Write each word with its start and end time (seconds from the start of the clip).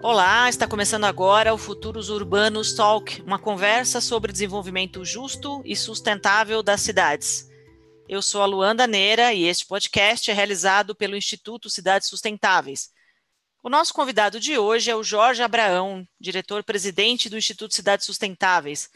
Olá, 0.00 0.48
está 0.48 0.64
começando 0.64 1.04
agora 1.04 1.52
o 1.52 1.58
Futuros 1.58 2.08
Urbanos 2.08 2.72
Talk, 2.72 3.20
uma 3.22 3.38
conversa 3.38 4.00
sobre 4.00 4.30
desenvolvimento 4.30 5.04
justo 5.04 5.60
e 5.64 5.74
sustentável 5.74 6.62
das 6.62 6.82
cidades. 6.82 7.48
Eu 8.08 8.22
sou 8.22 8.40
a 8.40 8.46
Luanda 8.46 8.86
Neira 8.86 9.34
e 9.34 9.44
este 9.44 9.66
podcast 9.66 10.30
é 10.30 10.34
realizado 10.34 10.94
pelo 10.94 11.16
Instituto 11.16 11.68
Cidades 11.68 12.08
Sustentáveis. 12.08 12.90
O 13.60 13.68
nosso 13.68 13.92
convidado 13.92 14.38
de 14.38 14.56
hoje 14.56 14.88
é 14.88 14.94
o 14.94 15.02
Jorge 15.02 15.42
Abraão, 15.42 16.06
diretor-presidente 16.20 17.28
do 17.28 17.36
Instituto 17.36 17.74
Cidades 17.74 18.06
Sustentáveis. 18.06 18.88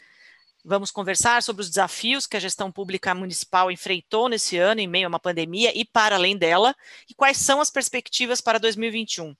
Vamos 0.63 0.89
conversar 0.89 1.43
sobre 1.43 1.63
os 1.63 1.69
desafios 1.69 2.25
que 2.25 2.37
a 2.37 2.39
gestão 2.39 2.71
pública 2.71 3.13
municipal 3.13 3.69
enfrentou 3.69 4.29
nesse 4.29 4.57
ano 4.57 4.79
em 4.79 4.87
meio 4.87 5.07
a 5.07 5.09
uma 5.09 5.19
pandemia 5.19 5.77
e 5.77 5.83
para 5.83 6.15
além 6.15 6.37
dela, 6.37 6.73
e 7.09 7.13
quais 7.13 7.35
são 7.35 7.59
as 7.59 7.69
perspectivas 7.69 8.39
para 8.39 8.57
2021. 8.57 9.35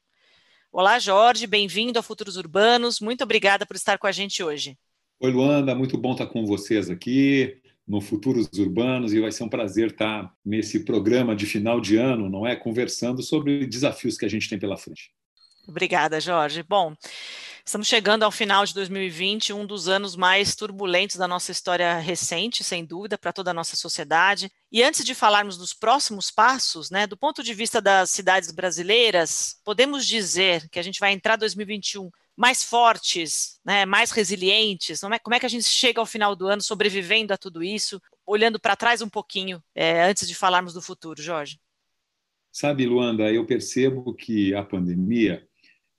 Olá, 0.76 0.98
Jorge, 0.98 1.45
bem-vindo 1.45 2.00
a 2.00 2.02
Futuros 2.02 2.36
Urbanos. 2.36 3.00
Muito 3.00 3.23
obrigada 3.23 3.64
por 3.64 3.76
estar 3.76 4.00
com 4.00 4.08
a 4.08 4.12
gente 4.12 4.41
hoje. 4.41 4.76
Oi, 5.20 5.31
Luanda, 5.31 5.76
muito 5.76 5.95
bom 6.00 6.14
estar 6.14 6.26
com 6.26 6.48
vocês 6.48 6.90
aqui 6.90 7.62
no 7.88 8.02
Futuros 8.02 8.50
Urbanos 8.58 9.14
e 9.14 9.22
vai 9.22 9.31
ser 9.31 9.44
um 9.44 9.50
prazer 9.50 9.91
estar 9.91 10.34
nesse 10.44 10.84
programa 10.84 11.36
de 11.36 11.45
final 11.45 11.80
de 11.80 11.98
ano, 11.98 12.28
não 12.28 12.48
é? 12.48 12.55
Conversando 12.55 13.22
sobre 13.22 13.67
desafios 13.67 14.17
que 14.17 14.26
a 14.26 14.28
gente 14.28 14.50
tem 14.50 14.58
pela 14.58 14.76
frente. 14.76 15.12
Obrigada, 15.67 16.20
Jorge. 16.20 16.64
Bom, 16.64 16.95
Estamos 17.66 17.88
chegando 17.88 18.23
ao 18.23 18.31
final 18.31 18.66
de 18.66 18.73
2020, 18.73 19.53
um 19.53 19.66
dos 19.66 19.88
anos 19.88 20.17
mais 20.17 20.53
turbulentos 20.53 21.16
da 21.16 21.30
nossa 21.30 21.49
história 21.49 21.98
recente, 21.98 22.62
sem 22.62 22.84
dúvida, 22.84 23.17
para 23.17 23.31
toda 23.31 23.52
a 23.52 23.53
nossa 23.53 23.77
sociedade. 23.77 24.52
E 24.70 24.84
antes 24.84 25.05
de 25.05 25.16
falarmos 25.16 25.58
dos 25.58 25.73
próximos 25.73 26.30
passos, 26.30 26.91
né, 26.91 27.08
do 27.08 27.16
ponto 27.16 27.42
de 27.42 27.53
vista 27.53 27.81
das 27.81 28.09
cidades 28.09 28.52
brasileiras, 28.52 29.61
podemos 29.64 30.05
dizer 30.05 30.67
que 30.70 30.78
a 30.78 30.83
gente 30.83 31.00
vai 31.00 31.14
entrar 31.14 31.38
2021 31.38 32.11
mais 32.36 32.64
fortes, 32.64 33.61
né, 33.64 33.86
mais 33.86 34.11
resilientes? 34.11 35.00
Como 35.00 35.14
é, 35.14 35.20
como 35.20 35.33
é 35.33 35.39
que 35.39 35.45
a 35.45 35.50
gente 35.50 35.64
chega 35.64 36.02
ao 36.02 36.05
final 36.05 36.36
do 36.36 36.48
ano 36.48 36.61
sobrevivendo 36.61 37.33
a 37.33 37.38
tudo 37.38 37.64
isso, 37.64 38.02
olhando 38.25 38.59
para 38.59 38.75
trás 38.75 39.02
um 39.02 39.09
pouquinho, 39.09 39.64
é, 39.73 40.03
antes 40.03 40.27
de 40.27 40.36
falarmos 40.36 40.73
do 40.73 40.81
futuro, 40.81 41.22
Jorge? 41.22 41.58
Sabe, 42.52 42.86
Luanda, 42.86 43.31
eu 43.31 43.45
percebo 43.45 44.14
que 44.14 44.53
a 44.53 44.64
pandemia 44.64 45.48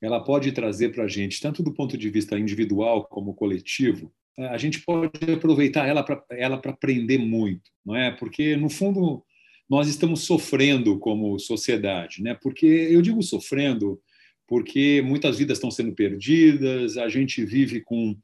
ela 0.04 0.20
pode 0.20 0.52
trazer 0.52 0.90
para 0.90 1.04
a 1.04 1.08
gente, 1.08 1.40
tanto 1.40 1.62
do 1.62 1.72
ponto 1.72 1.96
de 1.96 2.10
vista 2.10 2.38
individual 2.38 3.06
como 3.06 3.32
coletivo, 3.32 4.12
eh, 4.38 4.46
a 4.48 4.58
gente 4.58 4.80
pode 4.80 5.32
aproveitar 5.32 5.86
ela 5.86 6.02
para 6.02 6.22
ela 6.30 6.56
aprender 6.56 7.18
muito, 7.18 7.70
não 7.84 7.96
é? 7.96 8.10
Porque 8.10 8.54
no 8.54 8.68
fundo 8.68 9.24
nós 9.68 9.88
estamos 9.88 10.24
sofrendo 10.24 10.98
como 10.98 11.38
sociedade, 11.38 12.22
né? 12.22 12.34
Porque 12.34 12.66
eu 12.66 13.00
digo 13.00 13.22
sofrendo 13.22 13.98
porque 14.46 15.00
muitas 15.02 15.38
vidas 15.38 15.56
estão 15.56 15.70
sendo 15.70 15.94
perdidas, 15.94 16.98
a 16.98 17.08
gente 17.08 17.42
vive 17.42 17.80
com 17.80 18.14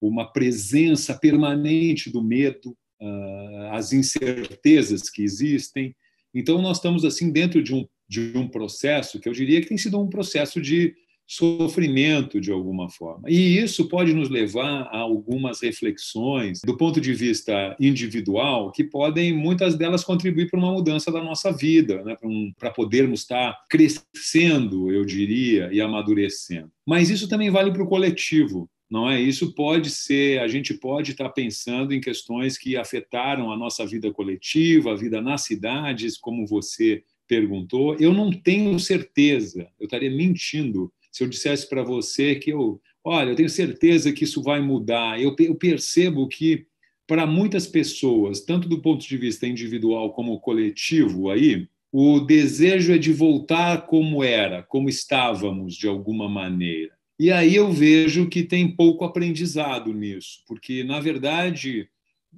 uma 0.00 0.32
presença 0.32 1.14
permanente 1.18 2.10
do 2.10 2.22
medo, 2.24 2.74
ah, 2.98 3.70
as 3.72 3.92
incertezas 3.92 5.10
que 5.10 5.22
existem. 5.22 5.94
Então 6.34 6.62
nós 6.62 6.78
estamos 6.78 7.04
assim 7.04 7.30
dentro 7.30 7.62
de 7.62 7.74
um 7.74 7.86
de 8.08 8.32
um 8.36 8.48
processo 8.48 9.18
que 9.18 9.28
eu 9.28 9.32
diria 9.32 9.60
que 9.60 9.68
tem 9.68 9.78
sido 9.78 10.00
um 10.00 10.08
processo 10.08 10.60
de 10.60 10.94
sofrimento 11.26 12.40
de 12.40 12.52
alguma 12.52 12.88
forma. 12.88 13.28
E 13.28 13.58
isso 13.58 13.88
pode 13.88 14.14
nos 14.14 14.28
levar 14.28 14.82
a 14.92 14.98
algumas 14.98 15.60
reflexões 15.60 16.60
do 16.64 16.76
ponto 16.76 17.00
de 17.00 17.12
vista 17.12 17.76
individual 17.80 18.70
que 18.70 18.84
podem, 18.84 19.32
muitas 19.32 19.74
delas, 19.76 20.04
contribuir 20.04 20.48
para 20.48 20.58
uma 20.58 20.72
mudança 20.72 21.10
da 21.10 21.22
nossa 21.22 21.50
vida, 21.50 22.02
né? 22.04 22.14
para, 22.14 22.28
um, 22.28 22.52
para 22.58 22.70
podermos 22.70 23.20
estar 23.20 23.58
crescendo, 23.68 24.90
eu 24.92 25.04
diria, 25.04 25.68
e 25.72 25.80
amadurecendo. 25.80 26.70
Mas 26.86 27.10
isso 27.10 27.28
também 27.28 27.50
vale 27.50 27.72
para 27.72 27.82
o 27.82 27.88
coletivo. 27.88 28.70
Não 28.88 29.10
é? 29.10 29.20
Isso 29.20 29.52
pode 29.52 29.90
ser, 29.90 30.38
a 30.38 30.46
gente 30.46 30.72
pode 30.72 31.10
estar 31.10 31.28
pensando 31.30 31.92
em 31.92 32.00
questões 32.00 32.56
que 32.56 32.76
afetaram 32.76 33.50
a 33.50 33.56
nossa 33.56 33.84
vida 33.84 34.12
coletiva, 34.12 34.92
a 34.92 34.94
vida 34.94 35.20
nas 35.20 35.42
cidades, 35.42 36.16
como 36.16 36.46
você 36.46 37.02
perguntou. 37.26 37.96
Eu 37.96 38.12
não 38.12 38.30
tenho 38.30 38.78
certeza, 38.78 39.68
eu 39.80 39.86
estaria 39.86 40.10
mentindo 40.10 40.92
se 41.16 41.24
eu 41.24 41.28
dissesse 41.28 41.66
para 41.66 41.82
você 41.82 42.34
que 42.34 42.50
eu, 42.50 42.78
olha, 43.02 43.30
eu 43.30 43.34
tenho 43.34 43.48
certeza 43.48 44.12
que 44.12 44.24
isso 44.24 44.42
vai 44.42 44.60
mudar, 44.60 45.18
eu, 45.18 45.34
eu 45.38 45.54
percebo 45.54 46.28
que 46.28 46.66
para 47.06 47.26
muitas 47.26 47.66
pessoas, 47.66 48.42
tanto 48.42 48.68
do 48.68 48.82
ponto 48.82 49.08
de 49.08 49.16
vista 49.16 49.46
individual 49.46 50.12
como 50.12 50.38
coletivo, 50.38 51.30
aí 51.30 51.68
o 51.90 52.20
desejo 52.20 52.92
é 52.92 52.98
de 52.98 53.14
voltar 53.14 53.86
como 53.86 54.22
era, 54.22 54.62
como 54.64 54.90
estávamos 54.90 55.74
de 55.74 55.88
alguma 55.88 56.28
maneira. 56.28 56.92
E 57.18 57.32
aí 57.32 57.56
eu 57.56 57.72
vejo 57.72 58.28
que 58.28 58.42
tem 58.42 58.76
pouco 58.76 59.02
aprendizado 59.02 59.94
nisso, 59.94 60.42
porque 60.46 60.84
na 60.84 61.00
verdade 61.00 61.88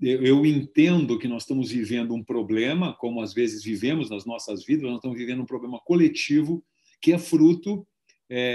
eu 0.00 0.46
entendo 0.46 1.18
que 1.18 1.26
nós 1.26 1.42
estamos 1.42 1.72
vivendo 1.72 2.14
um 2.14 2.22
problema, 2.22 2.94
como 2.94 3.20
às 3.22 3.34
vezes 3.34 3.64
vivemos 3.64 4.08
nas 4.08 4.24
nossas 4.24 4.64
vidas, 4.64 4.84
nós 4.84 4.98
estamos 4.98 5.18
vivendo 5.18 5.42
um 5.42 5.46
problema 5.46 5.80
coletivo 5.84 6.62
que 7.00 7.12
é 7.12 7.18
fruto 7.18 7.84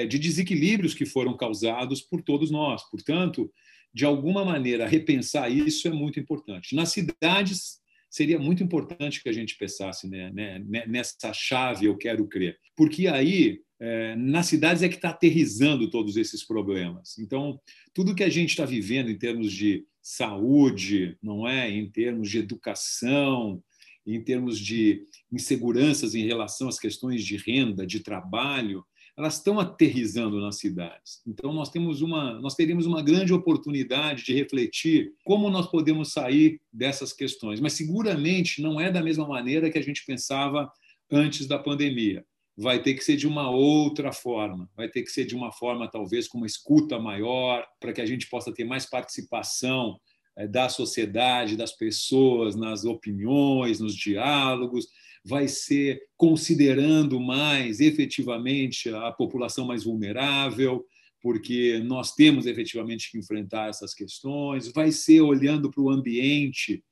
de 0.07 0.19
desequilíbrios 0.19 0.93
que 0.93 1.05
foram 1.05 1.35
causados 1.35 2.01
por 2.01 2.21
todos 2.21 2.51
nós. 2.51 2.83
Portanto, 2.89 3.51
de 3.93 4.05
alguma 4.05 4.43
maneira, 4.43 4.87
repensar 4.87 5.51
isso 5.51 5.87
é 5.87 5.91
muito 5.91 6.19
importante. 6.19 6.75
Nas 6.75 6.91
cidades, 6.91 7.79
seria 8.09 8.39
muito 8.39 8.63
importante 8.63 9.21
que 9.21 9.29
a 9.29 9.33
gente 9.33 9.57
pensasse 9.57 10.07
né, 10.09 10.31
né, 10.31 10.59
né 10.65 10.85
nessa 10.87 11.31
chave, 11.33 11.85
eu 11.85 11.97
quero 11.97 12.27
crer. 12.27 12.57
Porque 12.75 13.07
aí, 13.07 13.61
é, 13.79 14.15
nas 14.15 14.47
cidades, 14.47 14.83
é 14.83 14.89
que 14.89 14.95
está 14.95 15.09
aterrizando 15.09 15.89
todos 15.89 16.17
esses 16.17 16.45
problemas. 16.45 17.17
Então, 17.19 17.59
tudo 17.93 18.15
que 18.15 18.23
a 18.23 18.29
gente 18.29 18.49
está 18.49 18.65
vivendo 18.65 19.09
em 19.09 19.17
termos 19.17 19.51
de 19.51 19.85
saúde, 20.01 21.17
não 21.21 21.47
é? 21.47 21.69
em 21.69 21.89
termos 21.89 22.29
de 22.29 22.39
educação, 22.39 23.63
em 24.05 24.21
termos 24.21 24.59
de 24.59 25.03
inseguranças 25.31 26.13
em 26.13 26.25
relação 26.25 26.67
às 26.67 26.79
questões 26.79 27.23
de 27.23 27.37
renda, 27.37 27.85
de 27.85 27.99
trabalho, 27.99 28.83
elas 29.15 29.35
estão 29.35 29.59
aterrizando 29.59 30.39
nas 30.39 30.57
cidades. 30.57 31.21
Então 31.25 31.53
nós 31.53 31.69
temos 31.69 32.01
uma, 32.01 32.39
nós 32.39 32.55
teríamos 32.55 32.85
uma 32.85 33.01
grande 33.01 33.33
oportunidade 33.33 34.23
de 34.23 34.33
refletir 34.33 35.13
como 35.23 35.49
nós 35.49 35.67
podemos 35.67 36.11
sair 36.11 36.59
dessas 36.71 37.13
questões, 37.13 37.59
mas 37.59 37.73
seguramente 37.73 38.61
não 38.61 38.81
é 38.81 38.91
da 38.91 39.03
mesma 39.03 39.27
maneira 39.27 39.69
que 39.69 39.77
a 39.77 39.83
gente 39.83 40.05
pensava 40.05 40.71
antes 41.11 41.45
da 41.45 41.59
pandemia. 41.59 42.25
Vai 42.55 42.81
ter 42.81 42.93
que 42.93 43.03
ser 43.03 43.15
de 43.15 43.27
uma 43.27 43.49
outra 43.49 44.11
forma, 44.11 44.69
vai 44.75 44.87
ter 44.87 45.03
que 45.03 45.11
ser 45.11 45.25
de 45.25 45.35
uma 45.35 45.51
forma 45.51 45.89
talvez 45.89 46.27
com 46.27 46.37
uma 46.37 46.47
escuta 46.47 46.99
maior, 46.99 47.65
para 47.79 47.93
que 47.93 48.01
a 48.01 48.05
gente 48.05 48.27
possa 48.29 48.51
ter 48.51 48.63
mais 48.63 48.85
participação 48.85 49.99
eh, 50.35 50.47
da 50.47 50.69
sociedade, 50.69 51.57
das 51.57 51.71
pessoas 51.71 52.55
nas 52.55 52.85
opiniões, 52.85 53.79
nos 53.79 53.95
diálogos 53.95 54.87
vai 55.25 55.47
ser 55.47 56.01
considerando 56.17 57.19
mais 57.19 57.79
efetivamente 57.79 58.89
a 58.89 59.11
população 59.11 59.65
mais 59.65 59.83
vulnerável, 59.83 60.85
porque 61.21 61.79
nós 61.85 62.13
temos 62.13 62.45
efetivamente 62.45 63.09
que 63.09 63.17
enfrentar 63.17 63.69
essas 63.69 63.93
questões, 63.93 64.71
vai 64.71 64.91
ser 64.91 65.21
olhando 65.21 65.71
para 65.71 65.81
o 65.81 65.89
ambiente, 65.89 66.83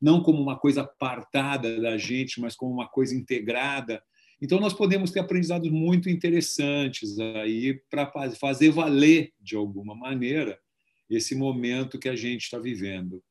não 0.00 0.22
como 0.22 0.40
uma 0.40 0.58
coisa 0.58 0.82
apartada 0.82 1.80
da 1.80 1.98
gente, 1.98 2.40
mas 2.40 2.56
como 2.56 2.72
uma 2.72 2.88
coisa 2.88 3.14
integrada. 3.14 4.02
Então, 4.40 4.58
nós 4.58 4.72
podemos 4.72 5.10
ter 5.10 5.20
aprendizados 5.20 5.70
muito 5.70 6.08
interessantes 6.08 7.18
aí 7.18 7.80
para 7.90 8.10
fazer 8.38 8.70
valer, 8.70 9.32
de 9.40 9.54
alguma 9.54 9.94
maneira, 9.94 10.58
esse 11.08 11.34
momento 11.34 11.98
que 11.98 12.08
a 12.08 12.16
gente 12.16 12.44
está 12.44 12.58
vivendo. 12.58 13.22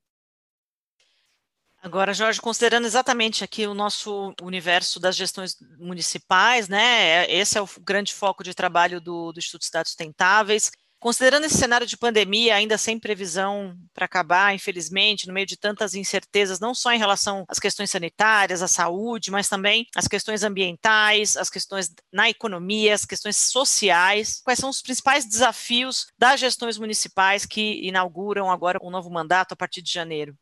Agora, 1.85 2.13
Jorge, 2.13 2.39
considerando 2.39 2.85
exatamente 2.85 3.43
aqui 3.43 3.67
o 3.67 3.73
nosso 3.73 4.33
universo 4.41 5.01
das 5.01 5.17
gestões 5.17 5.57
municipais, 5.77 6.69
né? 6.69 7.29
Esse 7.29 7.57
é 7.57 7.61
o 7.61 7.67
grande 7.81 8.13
foco 8.13 8.41
de 8.41 8.53
trabalho 8.53 9.01
do, 9.01 9.33
do 9.33 9.37
Instituto 9.37 9.65
Cidades 9.65 9.91
Sustentáveis. 9.91 10.71
Considerando 10.97 11.43
esse 11.43 11.57
cenário 11.57 11.85
de 11.85 11.97
pandemia, 11.97 12.55
ainda 12.55 12.77
sem 12.77 12.97
previsão 12.97 13.77
para 13.93 14.05
acabar, 14.05 14.55
infelizmente, 14.55 15.27
no 15.27 15.33
meio 15.33 15.45
de 15.45 15.57
tantas 15.57 15.93
incertezas, 15.93 16.61
não 16.61 16.73
só 16.73 16.93
em 16.93 16.97
relação 16.97 17.43
às 17.49 17.59
questões 17.59 17.91
sanitárias, 17.91 18.61
à 18.61 18.67
saúde, 18.69 19.29
mas 19.29 19.49
também 19.49 19.85
às 19.93 20.07
questões 20.07 20.41
ambientais, 20.41 21.35
as 21.35 21.49
questões 21.49 21.93
na 22.13 22.29
economia, 22.29 22.93
as 22.93 23.03
questões 23.03 23.35
sociais, 23.35 24.39
quais 24.45 24.59
são 24.59 24.69
os 24.69 24.81
principais 24.81 25.25
desafios 25.25 26.07
das 26.17 26.39
gestões 26.39 26.77
municipais 26.77 27.45
que 27.45 27.85
inauguram 27.85 28.49
agora 28.49 28.79
um 28.81 28.89
novo 28.89 29.09
mandato 29.09 29.51
a 29.51 29.57
partir 29.57 29.81
de 29.81 29.91
janeiro? 29.91 30.33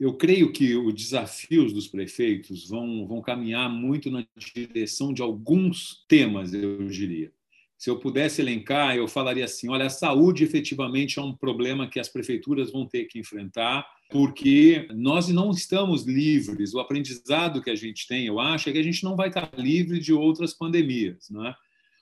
Eu 0.00 0.14
creio 0.14 0.50
que 0.50 0.74
os 0.74 0.94
desafios 0.94 1.74
dos 1.74 1.86
prefeitos 1.86 2.66
vão, 2.66 3.06
vão 3.06 3.20
caminhar 3.20 3.68
muito 3.68 4.10
na 4.10 4.24
direção 4.34 5.12
de 5.12 5.20
alguns 5.20 6.06
temas, 6.08 6.54
eu 6.54 6.88
diria. 6.88 7.30
Se 7.76 7.90
eu 7.90 7.98
pudesse 7.98 8.40
elencar, 8.40 8.96
eu 8.96 9.06
falaria 9.06 9.44
assim: 9.44 9.68
olha, 9.68 9.86
a 9.86 9.90
saúde 9.90 10.42
efetivamente 10.42 11.18
é 11.18 11.22
um 11.22 11.36
problema 11.36 11.88
que 11.88 12.00
as 12.00 12.08
prefeituras 12.08 12.72
vão 12.72 12.86
ter 12.86 13.04
que 13.04 13.18
enfrentar, 13.18 13.86
porque 14.10 14.88
nós 14.94 15.28
não 15.28 15.50
estamos 15.50 16.04
livres. 16.06 16.72
O 16.72 16.80
aprendizado 16.80 17.62
que 17.62 17.70
a 17.70 17.76
gente 17.76 18.06
tem, 18.06 18.26
eu 18.26 18.40
acho, 18.40 18.70
é 18.70 18.72
que 18.72 18.78
a 18.78 18.82
gente 18.82 19.04
não 19.04 19.16
vai 19.16 19.28
estar 19.28 19.50
livre 19.56 19.98
de 19.98 20.12
outras 20.14 20.54
pandemias. 20.54 21.28
Não 21.30 21.46
é? 21.46 21.54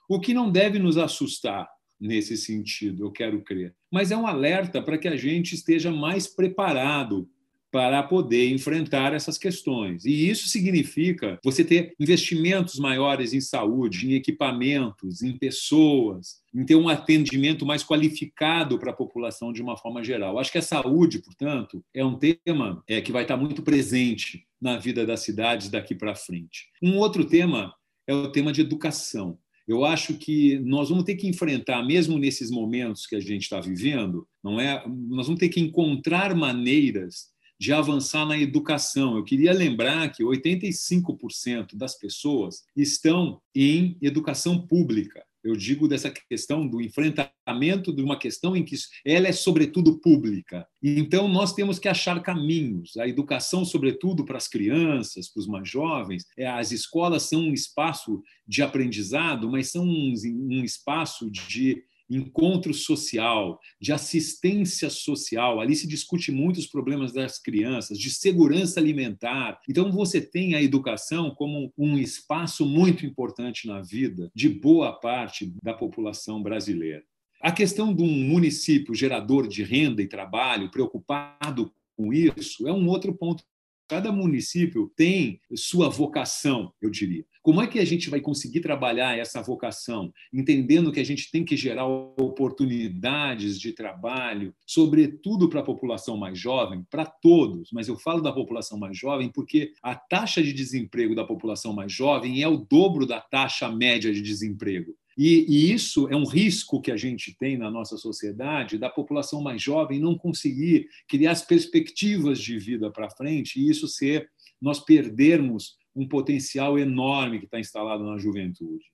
O 0.09 0.19
que 0.19 0.33
não 0.33 0.49
deve 0.49 0.79
nos 0.79 0.97
assustar 0.97 1.67
nesse 1.99 2.37
sentido, 2.37 3.03
eu 3.03 3.11
quero 3.11 3.41
crer. 3.41 3.75
Mas 3.91 4.09
é 4.09 4.17
um 4.17 4.25
alerta 4.25 4.81
para 4.81 4.97
que 4.97 5.07
a 5.07 5.17
gente 5.17 5.53
esteja 5.53 5.91
mais 5.91 6.27
preparado 6.27 7.29
para 7.71 8.01
poder 8.03 8.51
enfrentar 8.51 9.13
essas 9.13 9.37
questões. 9.37 10.05
E 10.05 10.29
isso 10.29 10.47
significa 10.47 11.39
você 11.43 11.63
ter 11.63 11.93
investimentos 11.99 12.79
maiores 12.79 13.33
em 13.33 13.41
saúde, 13.41 14.09
em 14.09 14.15
equipamentos, 14.15 15.21
em 15.21 15.37
pessoas, 15.37 16.41
em 16.53 16.65
ter 16.65 16.75
um 16.75 16.89
atendimento 16.89 17.65
mais 17.65 17.83
qualificado 17.83 18.79
para 18.79 18.91
a 18.91 18.95
população 18.95 19.53
de 19.53 19.61
uma 19.61 19.77
forma 19.77 20.03
geral. 20.03 20.39
Acho 20.39 20.51
que 20.51 20.57
a 20.57 20.63
saúde, 20.63 21.19
portanto, 21.19 21.83
é 21.93 22.03
um 22.03 22.17
tema 22.17 22.83
é, 22.87 23.01
que 23.01 23.11
vai 23.11 23.21
estar 23.23 23.37
muito 23.37 23.61
presente 23.61 24.45
na 24.59 24.77
vida 24.77 25.05
das 25.05 25.21
cidades 25.21 25.69
daqui 25.69 25.93
para 25.93 26.15
frente. 26.15 26.67
Um 26.81 26.97
outro 26.97 27.23
tema 27.23 27.73
é 28.07 28.13
o 28.13 28.31
tema 28.31 28.51
de 28.51 28.61
educação. 28.61 29.37
Eu 29.67 29.85
acho 29.85 30.15
que 30.15 30.57
nós 30.59 30.89
vamos 30.89 31.03
ter 31.03 31.15
que 31.15 31.27
enfrentar, 31.27 31.85
mesmo 31.85 32.17
nesses 32.17 32.49
momentos 32.49 33.05
que 33.05 33.15
a 33.15 33.19
gente 33.19 33.43
está 33.43 33.61
vivendo, 33.61 34.27
não 34.43 34.59
é? 34.59 34.83
Nós 34.87 35.27
vamos 35.27 35.39
ter 35.39 35.49
que 35.49 35.59
encontrar 35.59 36.33
maneiras 36.33 37.27
de 37.59 37.73
avançar 37.73 38.25
na 38.25 38.37
educação. 38.37 39.17
Eu 39.17 39.23
queria 39.23 39.51
lembrar 39.51 40.09
que 40.09 40.23
85% 40.23 41.75
das 41.75 41.97
pessoas 41.97 42.63
estão 42.75 43.41
em 43.53 43.97
educação 44.01 44.65
pública. 44.65 45.23
Eu 45.43 45.55
digo 45.55 45.87
dessa 45.87 46.11
questão 46.11 46.67
do 46.67 46.81
enfrentamento 46.81 47.93
de 47.93 48.01
uma 48.01 48.17
questão 48.19 48.55
em 48.55 48.63
que 48.63 48.75
ela 49.05 49.27
é 49.27 49.31
sobretudo 49.31 49.99
pública. 49.99 50.67
Então 50.83 51.27
nós 51.27 51.53
temos 51.53 51.79
que 51.79 51.87
achar 51.87 52.21
caminhos. 52.21 52.97
A 52.97 53.07
educação, 53.07 53.63
sobretudo 53.63 54.25
para 54.25 54.37
as 54.37 54.47
crianças, 54.47 55.29
para 55.29 55.39
os 55.39 55.47
mais 55.47 55.67
jovens, 55.67 56.25
é, 56.37 56.45
as 56.45 56.71
escolas 56.71 57.23
são 57.23 57.41
um 57.41 57.53
espaço 57.53 58.21
de 58.45 58.61
aprendizado, 58.61 59.49
mas 59.49 59.71
são 59.71 59.85
um, 59.85 60.13
um 60.25 60.63
espaço 60.63 61.29
de 61.31 61.83
encontro 62.09 62.73
social, 62.73 63.59
de 63.79 63.93
assistência 63.93 64.89
social. 64.89 65.59
Ali 65.59 65.75
se 65.75 65.87
discute 65.87 66.31
muito 66.31 66.57
os 66.57 66.67
problemas 66.67 67.13
das 67.13 67.39
crianças, 67.39 67.97
de 67.97 68.09
segurança 68.09 68.79
alimentar. 68.79 69.59
Então, 69.69 69.91
você 69.91 70.19
tem 70.19 70.55
a 70.55 70.61
educação 70.61 71.31
como 71.31 71.71
um 71.77 71.97
espaço 71.97 72.65
muito 72.65 73.05
importante 73.05 73.67
na 73.67 73.81
vida 73.81 74.31
de 74.33 74.49
boa 74.49 74.93
parte 74.93 75.53
da 75.63 75.73
população 75.73 76.41
brasileira. 76.41 77.03
A 77.41 77.51
questão 77.51 77.93
de 77.93 78.03
um 78.03 78.11
município 78.11 78.93
gerador 78.93 79.47
de 79.47 79.63
renda 79.63 80.01
e 80.01 80.07
trabalho, 80.07 80.69
preocupado 80.69 81.71
com 81.95 82.13
isso, 82.13 82.67
é 82.67 82.73
um 82.73 82.87
outro 82.87 83.13
ponto 83.13 83.43
Cada 83.89 84.11
município 84.11 84.91
tem 84.95 85.41
sua 85.55 85.89
vocação, 85.89 86.71
eu 86.79 86.91
diria. 86.91 87.25
Como 87.41 87.59
é 87.59 87.65
que 87.65 87.79
a 87.79 87.85
gente 87.85 88.07
vai 88.07 88.21
conseguir 88.21 88.59
trabalhar 88.59 89.17
essa 89.17 89.41
vocação, 89.41 90.13
entendendo 90.31 90.91
que 90.91 90.99
a 90.99 91.03
gente 91.03 91.31
tem 91.31 91.43
que 91.43 91.57
gerar 91.57 91.87
oportunidades 91.87 93.59
de 93.59 93.73
trabalho, 93.73 94.53
sobretudo 94.63 95.49
para 95.49 95.61
a 95.61 95.63
população 95.63 96.15
mais 96.17 96.37
jovem, 96.37 96.85
para 96.87 97.03
todos, 97.03 97.71
mas 97.73 97.87
eu 97.87 97.97
falo 97.97 98.21
da 98.21 98.31
população 98.31 98.77
mais 98.77 98.95
jovem 98.95 99.31
porque 99.33 99.73
a 99.81 99.95
taxa 99.95 100.43
de 100.43 100.53
desemprego 100.53 101.15
da 101.15 101.25
população 101.25 101.73
mais 101.73 101.91
jovem 101.91 102.43
é 102.43 102.47
o 102.47 102.57
dobro 102.57 103.07
da 103.07 103.19
taxa 103.19 103.71
média 103.71 104.13
de 104.13 104.21
desemprego. 104.21 104.93
E, 105.21 105.45
e, 105.49 105.73
isso 105.73 106.07
é 106.07 106.15
um 106.15 106.23
risco 106.23 106.79
que 106.79 106.89
a 106.89 106.95
gente 106.95 107.35
tem 107.37 107.57
na 107.57 107.69
nossa 107.69 107.97
sociedade 107.97 108.77
da 108.77 108.89
população 108.89 109.41
mais 109.41 109.61
jovem 109.61 109.99
não 109.99 110.17
conseguir 110.17 110.87
criar 111.09 111.31
as 111.31 111.41
perspectivas 111.41 112.39
de 112.39 112.57
vida 112.57 112.89
para 112.89 113.09
frente 113.09 113.59
e 113.59 113.69
isso 113.69 113.85
ser 113.85 114.31
nós 114.61 114.79
perdermos 114.79 115.75
um 115.93 116.07
potencial 116.07 116.79
enorme 116.79 117.39
que 117.39 117.45
está 117.45 117.59
instalado 117.59 118.05
na 118.05 118.17
juventude. 118.17 118.85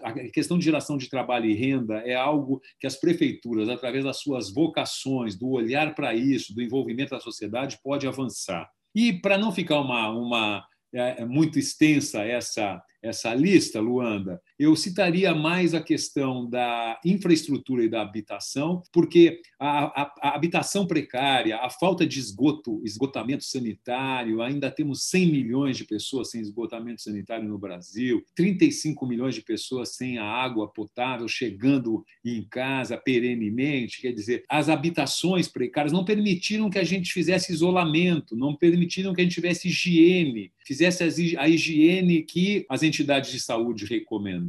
A 0.00 0.12
questão 0.12 0.56
de 0.56 0.64
geração 0.64 0.96
de 0.96 1.10
trabalho 1.10 1.46
e 1.46 1.54
renda 1.54 1.96
é 2.06 2.14
algo 2.14 2.60
que 2.78 2.86
as 2.86 2.94
prefeituras, 2.94 3.68
através 3.68 4.04
das 4.04 4.20
suas 4.20 4.54
vocações, 4.54 5.36
do 5.36 5.48
olhar 5.48 5.96
para 5.96 6.14
isso, 6.14 6.54
do 6.54 6.62
envolvimento 6.62 7.10
da 7.10 7.18
sociedade, 7.18 7.80
pode 7.82 8.06
avançar. 8.06 8.70
E 8.94 9.12
para 9.12 9.36
não 9.36 9.50
ficar 9.50 9.80
uma, 9.80 10.10
uma 10.10 10.64
é, 10.94 11.22
é 11.22 11.24
muito 11.24 11.58
extensa 11.58 12.22
essa 12.22 12.80
essa 13.02 13.34
lista, 13.34 13.80
Luanda, 13.80 14.40
eu 14.60 14.76
citaria 14.76 15.34
mais 15.34 15.72
a 15.72 15.80
questão 15.80 16.46
da 16.46 17.00
infraestrutura 17.02 17.82
e 17.82 17.88
da 17.88 18.02
habitação, 18.02 18.82
porque 18.92 19.40
a, 19.58 20.02
a, 20.02 20.14
a, 20.20 20.34
habitação 20.34 20.86
precária, 20.86 21.56
a 21.56 21.70
falta 21.70 22.06
de 22.06 22.20
esgoto, 22.20 22.78
esgotamento 22.84 23.42
sanitário, 23.42 24.42
ainda 24.42 24.70
temos 24.70 25.04
100 25.04 25.32
milhões 25.32 25.78
de 25.78 25.86
pessoas 25.86 26.30
sem 26.30 26.42
esgotamento 26.42 27.00
sanitário 27.00 27.48
no 27.48 27.56
Brasil, 27.56 28.22
35 28.34 29.06
milhões 29.06 29.34
de 29.34 29.40
pessoas 29.40 29.96
sem 29.96 30.18
a 30.18 30.24
água 30.24 30.68
potável 30.68 31.26
chegando 31.26 32.04
em 32.22 32.42
casa 32.42 32.98
perenemente, 32.98 34.02
quer 34.02 34.12
dizer, 34.12 34.44
as 34.46 34.68
habitações 34.68 35.48
precárias 35.48 35.90
não 35.90 36.04
permitiram 36.04 36.68
que 36.68 36.78
a 36.78 36.84
gente 36.84 37.14
fizesse 37.14 37.50
isolamento, 37.50 38.36
não 38.36 38.54
permitiram 38.54 39.14
que 39.14 39.22
a 39.22 39.24
gente 39.24 39.32
tivesse 39.32 39.68
higiene, 39.68 40.52
fizesse 40.66 41.02
a 41.38 41.48
higiene 41.48 42.22
que 42.22 42.66
as 42.68 42.82
entidades 42.82 43.32
de 43.32 43.40
saúde 43.40 43.86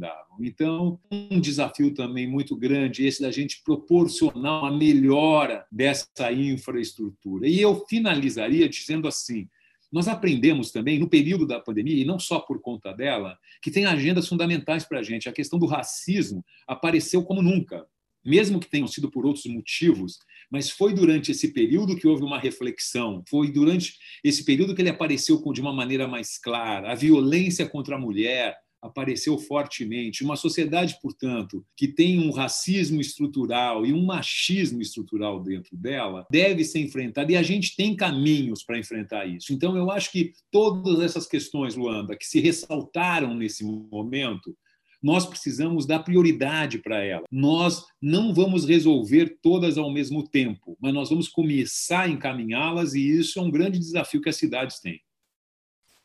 recomendavam. 0.02 0.36
Então, 0.40 0.98
um 1.10 1.40
desafio 1.40 1.94
também 1.94 2.26
muito 2.26 2.56
grande 2.56 3.06
esse 3.06 3.22
da 3.22 3.30
gente 3.30 3.62
proporcionar 3.64 4.62
uma 4.62 4.76
melhora 4.76 5.64
dessa 5.70 6.32
infraestrutura. 6.32 7.48
E 7.48 7.60
eu 7.60 7.84
finalizaria 7.88 8.68
dizendo 8.68 9.06
assim: 9.06 9.48
nós 9.90 10.08
aprendemos 10.08 10.70
também, 10.70 10.98
no 10.98 11.08
período 11.08 11.46
da 11.46 11.60
pandemia, 11.60 12.02
e 12.02 12.04
não 12.04 12.18
só 12.18 12.40
por 12.40 12.60
conta 12.60 12.92
dela, 12.92 13.38
que 13.62 13.70
tem 13.70 13.86
agendas 13.86 14.28
fundamentais 14.28 14.84
para 14.84 15.00
a 15.00 15.02
gente. 15.02 15.28
A 15.28 15.32
questão 15.32 15.58
do 15.58 15.66
racismo 15.66 16.44
apareceu 16.66 17.22
como 17.22 17.42
nunca 17.42 17.86
mesmo 18.24 18.60
que 18.60 18.68
tenham 18.68 18.86
sido 18.86 19.10
por 19.10 19.26
outros 19.26 19.46
motivos, 19.46 20.18
mas 20.50 20.70
foi 20.70 20.94
durante 20.94 21.30
esse 21.32 21.52
período 21.52 21.96
que 21.96 22.06
houve 22.06 22.22
uma 22.22 22.38
reflexão, 22.38 23.22
foi 23.28 23.50
durante 23.50 23.96
esse 24.22 24.44
período 24.44 24.74
que 24.74 24.82
ele 24.82 24.90
apareceu 24.90 25.42
de 25.52 25.60
uma 25.60 25.72
maneira 25.72 26.06
mais 26.06 26.38
clara. 26.38 26.92
A 26.92 26.94
violência 26.94 27.68
contra 27.68 27.96
a 27.96 27.98
mulher 27.98 28.56
apareceu 28.82 29.38
fortemente. 29.38 30.24
Uma 30.24 30.34
sociedade, 30.34 30.98
portanto, 31.00 31.64
que 31.76 31.86
tem 31.86 32.18
um 32.18 32.32
racismo 32.32 33.00
estrutural 33.00 33.86
e 33.86 33.92
um 33.92 34.04
machismo 34.04 34.82
estrutural 34.82 35.40
dentro 35.40 35.76
dela, 35.76 36.26
deve 36.30 36.64
ser 36.64 36.80
enfrentada 36.80 37.30
e 37.30 37.36
a 37.36 37.42
gente 37.42 37.76
tem 37.76 37.94
caminhos 37.94 38.64
para 38.64 38.78
enfrentar 38.78 39.24
isso. 39.26 39.52
Então, 39.52 39.76
eu 39.76 39.90
acho 39.90 40.10
que 40.10 40.32
todas 40.50 41.00
essas 41.00 41.26
questões, 41.26 41.76
Luanda, 41.76 42.16
que 42.16 42.26
se 42.26 42.40
ressaltaram 42.40 43.34
nesse 43.34 43.64
momento, 43.64 44.56
nós 45.02 45.26
precisamos 45.26 45.84
dar 45.84 46.00
prioridade 46.00 46.78
para 46.78 47.02
ela. 47.02 47.24
Nós 47.30 47.84
não 48.00 48.32
vamos 48.32 48.64
resolver 48.64 49.38
todas 49.42 49.76
ao 49.76 49.92
mesmo 49.92 50.26
tempo, 50.26 50.76
mas 50.80 50.94
nós 50.94 51.10
vamos 51.10 51.28
começar 51.28 52.02
a 52.02 52.08
encaminhá-las 52.08 52.94
e 52.94 53.18
isso 53.18 53.38
é 53.38 53.42
um 53.42 53.50
grande 53.50 53.78
desafio 53.78 54.20
que 54.20 54.28
as 54.28 54.36
cidades 54.36 54.80
têm. 54.80 55.00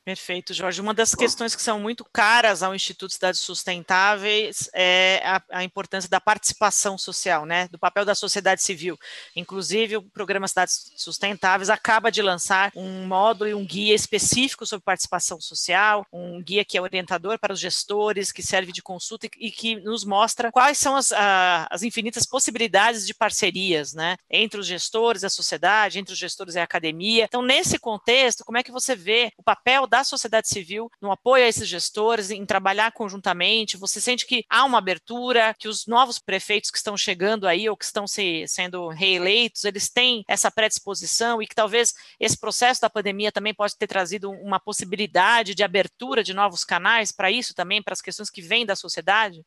Perfeito, 0.08 0.54
Jorge. 0.54 0.80
Uma 0.80 0.94
das 0.94 1.14
questões 1.14 1.54
que 1.54 1.62
são 1.62 1.82
muito 1.82 2.06
caras 2.06 2.64
ao 2.64 2.74
Instituto 2.74 3.12
Cidades 3.12 3.42
Sustentáveis 3.42 4.70
é 4.74 5.22
a, 5.26 5.44
a, 5.52 5.64
importância 5.66 6.10
da 6.10 6.22
participação 6.22 6.98
social, 6.98 7.46
né, 7.46 7.68
do 7.68 7.78
papel 7.78 8.06
da 8.06 8.16
sociedade 8.16 8.64
civil. 8.64 8.98
Inclusive, 9.36 9.98
o 9.98 10.02
programa 10.02 10.48
Cidades 10.48 10.94
Sustentáveis 10.96 11.70
acaba 11.70 12.10
de 12.10 12.22
lançar 12.22 12.72
um 12.74 13.06
módulo 13.06 13.50
e 13.50 13.54
um 13.54 13.66
guia 13.66 13.94
específico 13.94 14.66
sobre 14.66 14.86
participação 14.86 15.42
social, 15.42 16.08
um 16.10 16.42
guia 16.42 16.64
que 16.64 16.78
é 16.78 16.82
orientador 16.82 17.38
para 17.38 17.52
os 17.52 17.60
gestores, 17.60 18.32
que 18.32 18.42
serve 18.42 18.72
de 18.72 18.82
consulta 18.82 19.26
e, 19.26 19.48
e 19.48 19.52
que 19.52 19.76
nos 19.76 20.06
mostra 20.06 20.54
quais 20.54 20.78
são 20.78 20.96
as, 20.96 21.12
a, 21.12 21.68
as 21.70 21.84
infinitas 21.84 22.26
possibilidades 22.26 23.06
de 23.06 23.14
parcerias, 23.14 23.94
né, 23.94 24.16
entre 24.30 24.58
os 24.58 24.68
gestores, 24.68 25.26
a 25.26 25.30
sociedade, 25.30 26.00
entre 26.00 26.14
os 26.14 26.18
gestores 26.18 26.56
e 26.56 26.60
a 26.60 26.64
academia. 26.64 27.26
Então, 27.26 27.42
nesse 27.42 27.78
contexto, 27.78 28.46
como 28.46 28.58
é 28.58 28.64
que 28.64 28.72
você 28.72 28.96
vê 28.96 29.34
o 29.38 29.44
papel 29.44 29.86
da 29.86 29.97
da 29.98 30.04
sociedade 30.04 30.48
civil 30.48 30.92
no 31.02 31.12
apoio 31.12 31.44
a 31.44 31.48
esses 31.48 31.68
gestores, 31.68 32.30
em 32.30 32.46
trabalhar 32.46 32.92
conjuntamente? 32.92 33.78
Você 33.78 34.00
sente 34.00 34.28
que 34.28 34.44
há 34.48 34.64
uma 34.64 34.78
abertura, 34.78 35.56
que 35.58 35.68
os 35.68 35.88
novos 35.88 36.20
prefeitos 36.20 36.70
que 36.70 36.78
estão 36.78 36.96
chegando 36.96 37.48
aí 37.48 37.68
ou 37.68 37.76
que 37.76 37.86
estão 37.86 38.06
se, 38.06 38.46
sendo 38.48 38.90
reeleitos, 38.90 39.64
eles 39.64 39.90
têm 39.90 40.24
essa 40.28 40.52
predisposição 40.52 41.42
e 41.42 41.48
que 41.48 41.56
talvez 41.56 41.96
esse 42.20 42.38
processo 42.38 42.80
da 42.80 42.90
pandemia 42.90 43.32
também 43.32 43.56
pode 43.56 43.76
ter 43.76 43.88
trazido 43.88 44.30
uma 44.30 44.60
possibilidade 44.60 45.56
de 45.56 45.64
abertura 45.64 46.24
de 46.24 46.34
novos 46.34 46.64
canais 46.64 47.12
para 47.12 47.32
isso 47.32 47.56
também, 47.56 47.82
para 47.82 47.94
as 47.94 48.02
questões 48.02 48.30
que 48.30 48.42
vêm 48.42 48.66
da 48.66 48.76
sociedade? 48.76 49.44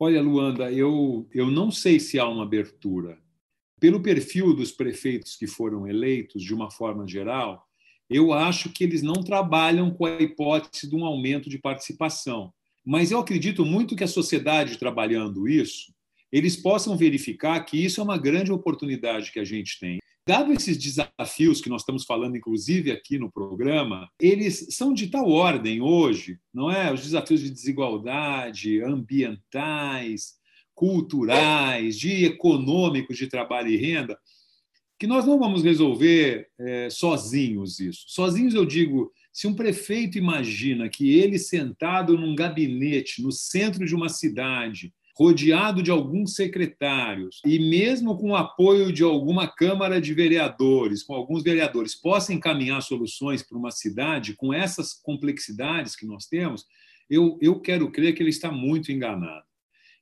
Olha, 0.00 0.20
Luanda, 0.20 0.72
eu, 0.72 1.28
eu 1.32 1.46
não 1.46 1.70
sei 1.70 2.00
se 2.00 2.18
há 2.18 2.26
uma 2.26 2.42
abertura. 2.42 3.22
Pelo 3.78 4.02
perfil 4.02 4.52
dos 4.52 4.72
prefeitos 4.72 5.36
que 5.36 5.46
foram 5.46 5.86
eleitos, 5.86 6.42
de 6.42 6.52
uma 6.52 6.70
forma 6.70 7.06
geral, 7.06 7.63
eu 8.08 8.32
acho 8.32 8.70
que 8.70 8.84
eles 8.84 9.02
não 9.02 9.22
trabalham 9.22 9.90
com 9.90 10.06
a 10.06 10.20
hipótese 10.20 10.88
de 10.88 10.94
um 10.94 11.04
aumento 11.04 11.48
de 11.48 11.58
participação. 11.58 12.52
Mas 12.84 13.10
eu 13.10 13.18
acredito 13.18 13.64
muito 13.64 13.96
que 13.96 14.04
a 14.04 14.08
sociedade 14.08 14.78
trabalhando 14.78 15.48
isso, 15.48 15.92
eles 16.30 16.56
possam 16.56 16.96
verificar 16.96 17.58
que 17.64 17.82
isso 17.82 18.00
é 18.00 18.04
uma 18.04 18.18
grande 18.18 18.52
oportunidade 18.52 19.32
que 19.32 19.38
a 19.38 19.44
gente 19.44 19.78
tem. 19.78 19.98
Dado 20.26 20.52
esses 20.52 20.78
desafios 20.78 21.60
que 21.60 21.68
nós 21.68 21.82
estamos 21.82 22.04
falando, 22.04 22.36
inclusive 22.36 22.90
aqui 22.90 23.18
no 23.18 23.30
programa, 23.30 24.08
eles 24.18 24.68
são 24.70 24.94
de 24.94 25.08
tal 25.08 25.28
ordem 25.28 25.82
hoje, 25.82 26.38
não 26.52 26.70
é? 26.70 26.92
Os 26.92 27.02
desafios 27.02 27.42
de 27.42 27.50
desigualdade, 27.50 28.80
ambientais, 28.82 30.34
culturais, 30.74 31.98
de 31.98 32.24
econômicos 32.24 33.18
de 33.18 33.26
trabalho 33.26 33.68
e 33.68 33.76
renda, 33.76 34.18
que 34.98 35.06
nós 35.06 35.26
não 35.26 35.38
vamos 35.38 35.62
resolver 35.62 36.48
é, 36.58 36.88
sozinhos 36.90 37.80
isso. 37.80 38.04
Sozinhos, 38.08 38.54
eu 38.54 38.64
digo, 38.64 39.12
se 39.32 39.46
um 39.46 39.54
prefeito 39.54 40.16
imagina 40.16 40.88
que 40.88 41.18
ele 41.18 41.38
sentado 41.38 42.16
num 42.16 42.34
gabinete 42.34 43.22
no 43.22 43.32
centro 43.32 43.84
de 43.84 43.94
uma 43.94 44.08
cidade, 44.08 44.92
rodeado 45.16 45.82
de 45.82 45.90
alguns 45.90 46.34
secretários 46.34 47.40
e 47.44 47.58
mesmo 47.58 48.16
com 48.18 48.30
o 48.30 48.36
apoio 48.36 48.92
de 48.92 49.02
alguma 49.02 49.46
Câmara 49.46 50.00
de 50.00 50.12
Vereadores, 50.12 51.02
com 51.02 51.14
alguns 51.14 51.42
vereadores, 51.42 51.94
possa 51.94 52.32
encaminhar 52.32 52.82
soluções 52.82 53.42
para 53.42 53.58
uma 53.58 53.70
cidade 53.70 54.34
com 54.34 54.52
essas 54.52 54.92
complexidades 54.92 55.94
que 55.94 56.06
nós 56.06 56.26
temos, 56.26 56.66
eu, 57.08 57.38
eu 57.40 57.60
quero 57.60 57.90
crer 57.90 58.14
que 58.14 58.22
ele 58.22 58.30
está 58.30 58.50
muito 58.50 58.90
enganado. 58.90 59.44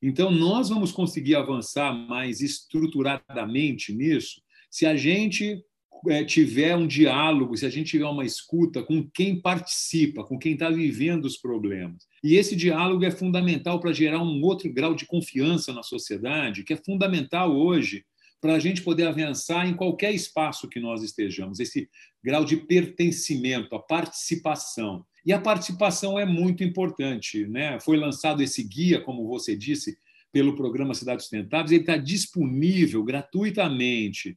Então, 0.00 0.30
nós 0.30 0.68
vamos 0.68 0.90
conseguir 0.90 1.37
avançar 1.37 1.92
mais 1.92 2.40
estruturadamente 2.40 3.94
nisso 3.94 4.41
se 4.72 4.86
a 4.86 4.96
gente 4.96 5.62
é, 6.08 6.24
tiver 6.24 6.74
um 6.74 6.86
diálogo, 6.86 7.54
se 7.54 7.66
a 7.66 7.68
gente 7.68 7.90
tiver 7.90 8.06
uma 8.06 8.24
escuta 8.24 8.82
com 8.82 9.06
quem 9.12 9.38
participa, 9.38 10.24
com 10.24 10.38
quem 10.38 10.54
está 10.54 10.70
vivendo 10.70 11.26
os 11.26 11.36
problemas. 11.36 12.06
E 12.24 12.36
esse 12.36 12.56
diálogo 12.56 13.04
é 13.04 13.10
fundamental 13.10 13.78
para 13.78 13.92
gerar 13.92 14.22
um 14.22 14.42
outro 14.42 14.72
grau 14.72 14.94
de 14.94 15.04
confiança 15.04 15.74
na 15.74 15.82
sociedade, 15.82 16.64
que 16.64 16.72
é 16.72 16.76
fundamental 16.76 17.54
hoje 17.54 18.02
para 18.40 18.54
a 18.54 18.58
gente 18.58 18.80
poder 18.80 19.06
avançar 19.06 19.68
em 19.68 19.74
qualquer 19.74 20.12
espaço 20.12 20.68
que 20.68 20.80
nós 20.80 21.02
estejamos, 21.02 21.60
esse 21.60 21.88
grau 22.24 22.42
de 22.42 22.56
pertencimento, 22.56 23.76
a 23.76 23.78
participação. 23.78 25.04
E 25.24 25.34
a 25.34 25.38
participação 25.38 26.18
é 26.18 26.24
muito 26.24 26.64
importante. 26.64 27.46
Né? 27.46 27.78
Foi 27.78 27.98
lançado 27.98 28.42
esse 28.42 28.64
guia, 28.64 29.02
como 29.02 29.28
você 29.28 29.54
disse, 29.54 29.96
pelo 30.32 30.56
programa 30.56 30.94
Cidades 30.94 31.26
Sustentáveis, 31.26 31.72
ele 31.72 31.82
está 31.82 31.98
disponível 31.98 33.04
gratuitamente 33.04 34.36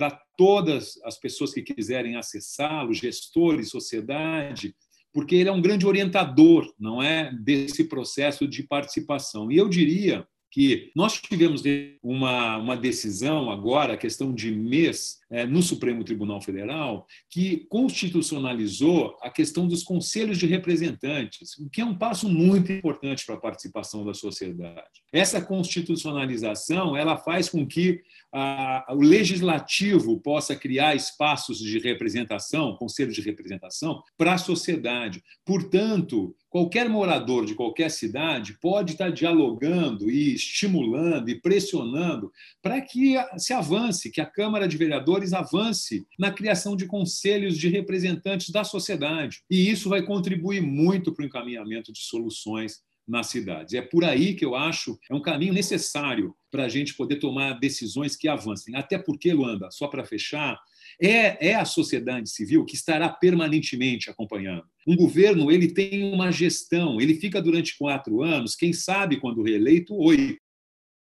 para 0.00 0.18
todas 0.34 0.98
as 1.04 1.20
pessoas 1.20 1.52
que 1.52 1.60
quiserem 1.60 2.16
acessá-lo, 2.16 2.94
gestores, 2.94 3.68
sociedade, 3.68 4.74
porque 5.12 5.34
ele 5.34 5.50
é 5.50 5.52
um 5.52 5.60
grande 5.60 5.86
orientador, 5.86 6.72
não 6.80 7.02
é, 7.02 7.30
desse 7.42 7.84
processo 7.84 8.48
de 8.48 8.62
participação. 8.62 9.52
E 9.52 9.58
eu 9.58 9.68
diria 9.68 10.26
que 10.50 10.90
nós 10.96 11.20
tivemos 11.20 11.62
uma, 12.02 12.56
uma 12.56 12.76
decisão 12.76 13.50
agora, 13.50 13.96
questão 13.96 14.34
de 14.34 14.50
mês, 14.50 15.18
é, 15.30 15.46
no 15.46 15.62
Supremo 15.62 16.02
Tribunal 16.02 16.40
Federal, 16.40 17.06
que 17.28 17.66
constitucionalizou 17.68 19.16
a 19.22 19.30
questão 19.30 19.68
dos 19.68 19.82
conselhos 19.82 20.38
de 20.38 20.46
representantes, 20.46 21.56
o 21.58 21.70
que 21.70 21.80
é 21.80 21.84
um 21.84 21.96
passo 21.96 22.28
muito 22.28 22.72
importante 22.72 23.24
para 23.24 23.36
a 23.36 23.40
participação 23.40 24.04
da 24.04 24.12
sociedade. 24.12 24.88
Essa 25.12 25.40
constitucionalização 25.40 26.96
ela 26.96 27.16
faz 27.16 27.48
com 27.48 27.64
que 27.66 28.00
o 28.32 29.02
legislativo 29.02 30.20
possa 30.20 30.54
criar 30.54 30.94
espaços 30.94 31.58
de 31.58 31.78
representação, 31.78 32.76
conselhos 32.76 33.14
de 33.14 33.20
representação, 33.20 34.02
para 34.16 34.34
a 34.34 34.38
sociedade. 34.38 35.22
Portanto, 35.44 36.34
qualquer 36.48 36.88
morador 36.88 37.44
de 37.44 37.54
qualquer 37.54 37.90
cidade 37.90 38.56
pode 38.60 38.92
estar 38.92 39.10
dialogando 39.10 40.10
e 40.10 40.34
estimulando 40.34 41.28
e 41.28 41.40
pressionando 41.40 42.30
para 42.62 42.80
que 42.80 43.14
se 43.36 43.52
avance, 43.52 44.10
que 44.10 44.20
a 44.20 44.26
Câmara 44.26 44.68
de 44.68 44.76
Vereadores 44.76 45.32
avance 45.32 46.04
na 46.18 46.30
criação 46.30 46.76
de 46.76 46.86
conselhos 46.86 47.58
de 47.58 47.68
representantes 47.68 48.50
da 48.50 48.62
sociedade. 48.62 49.42
E 49.50 49.70
isso 49.70 49.88
vai 49.88 50.02
contribuir 50.02 50.60
muito 50.60 51.12
para 51.12 51.24
o 51.24 51.26
encaminhamento 51.26 51.92
de 51.92 52.00
soluções 52.00 52.80
nas 53.10 53.26
cidades. 53.26 53.74
É 53.74 53.82
por 53.82 54.04
aí 54.04 54.34
que 54.34 54.44
eu 54.44 54.54
acho 54.54 54.98
é 55.10 55.14
um 55.14 55.20
caminho 55.20 55.52
necessário 55.52 56.34
para 56.50 56.64
a 56.64 56.68
gente 56.68 56.94
poder 56.94 57.16
tomar 57.16 57.58
decisões 57.58 58.16
que 58.16 58.28
avancem. 58.28 58.74
Até 58.76 58.98
porque, 58.98 59.32
Luanda, 59.32 59.68
só 59.70 59.88
para 59.88 60.04
fechar, 60.04 60.58
é, 61.00 61.48
é 61.50 61.54
a 61.54 61.64
sociedade 61.64 62.30
civil 62.30 62.64
que 62.64 62.74
estará 62.74 63.08
permanentemente 63.08 64.08
acompanhando. 64.08 64.64
Um 64.86 64.96
governo 64.96 65.50
ele 65.50 65.72
tem 65.72 66.04
uma 66.12 66.30
gestão, 66.30 67.00
ele 67.00 67.14
fica 67.14 67.42
durante 67.42 67.76
quatro 67.76 68.22
anos, 68.22 68.54
quem 68.54 68.72
sabe 68.72 69.18
quando 69.18 69.42
reeleito, 69.42 69.94
oito. 69.94 70.38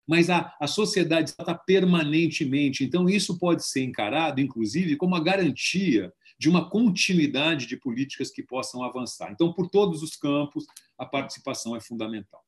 Mas 0.09 0.29
a, 0.29 0.55
a 0.61 0.67
sociedade 0.67 1.31
está 1.31 1.55
permanentemente. 1.55 2.83
Então, 2.83 3.09
isso 3.09 3.39
pode 3.39 3.65
ser 3.65 3.85
encarado, 3.85 4.41
inclusive, 4.41 4.97
como 4.97 5.15
a 5.15 5.23
garantia 5.23 6.13
de 6.41 6.49
uma 6.49 6.71
continuidade 6.71 7.67
de 7.67 7.77
políticas 7.77 8.31
que 8.31 8.43
possam 8.43 8.83
avançar. 8.83 9.31
Então, 9.31 9.53
por 9.53 9.69
todos 9.69 10.03
os 10.03 10.17
campos, 10.17 10.65
a 10.97 11.05
participação 11.05 11.77
é 11.77 11.81
fundamental. 11.83 12.43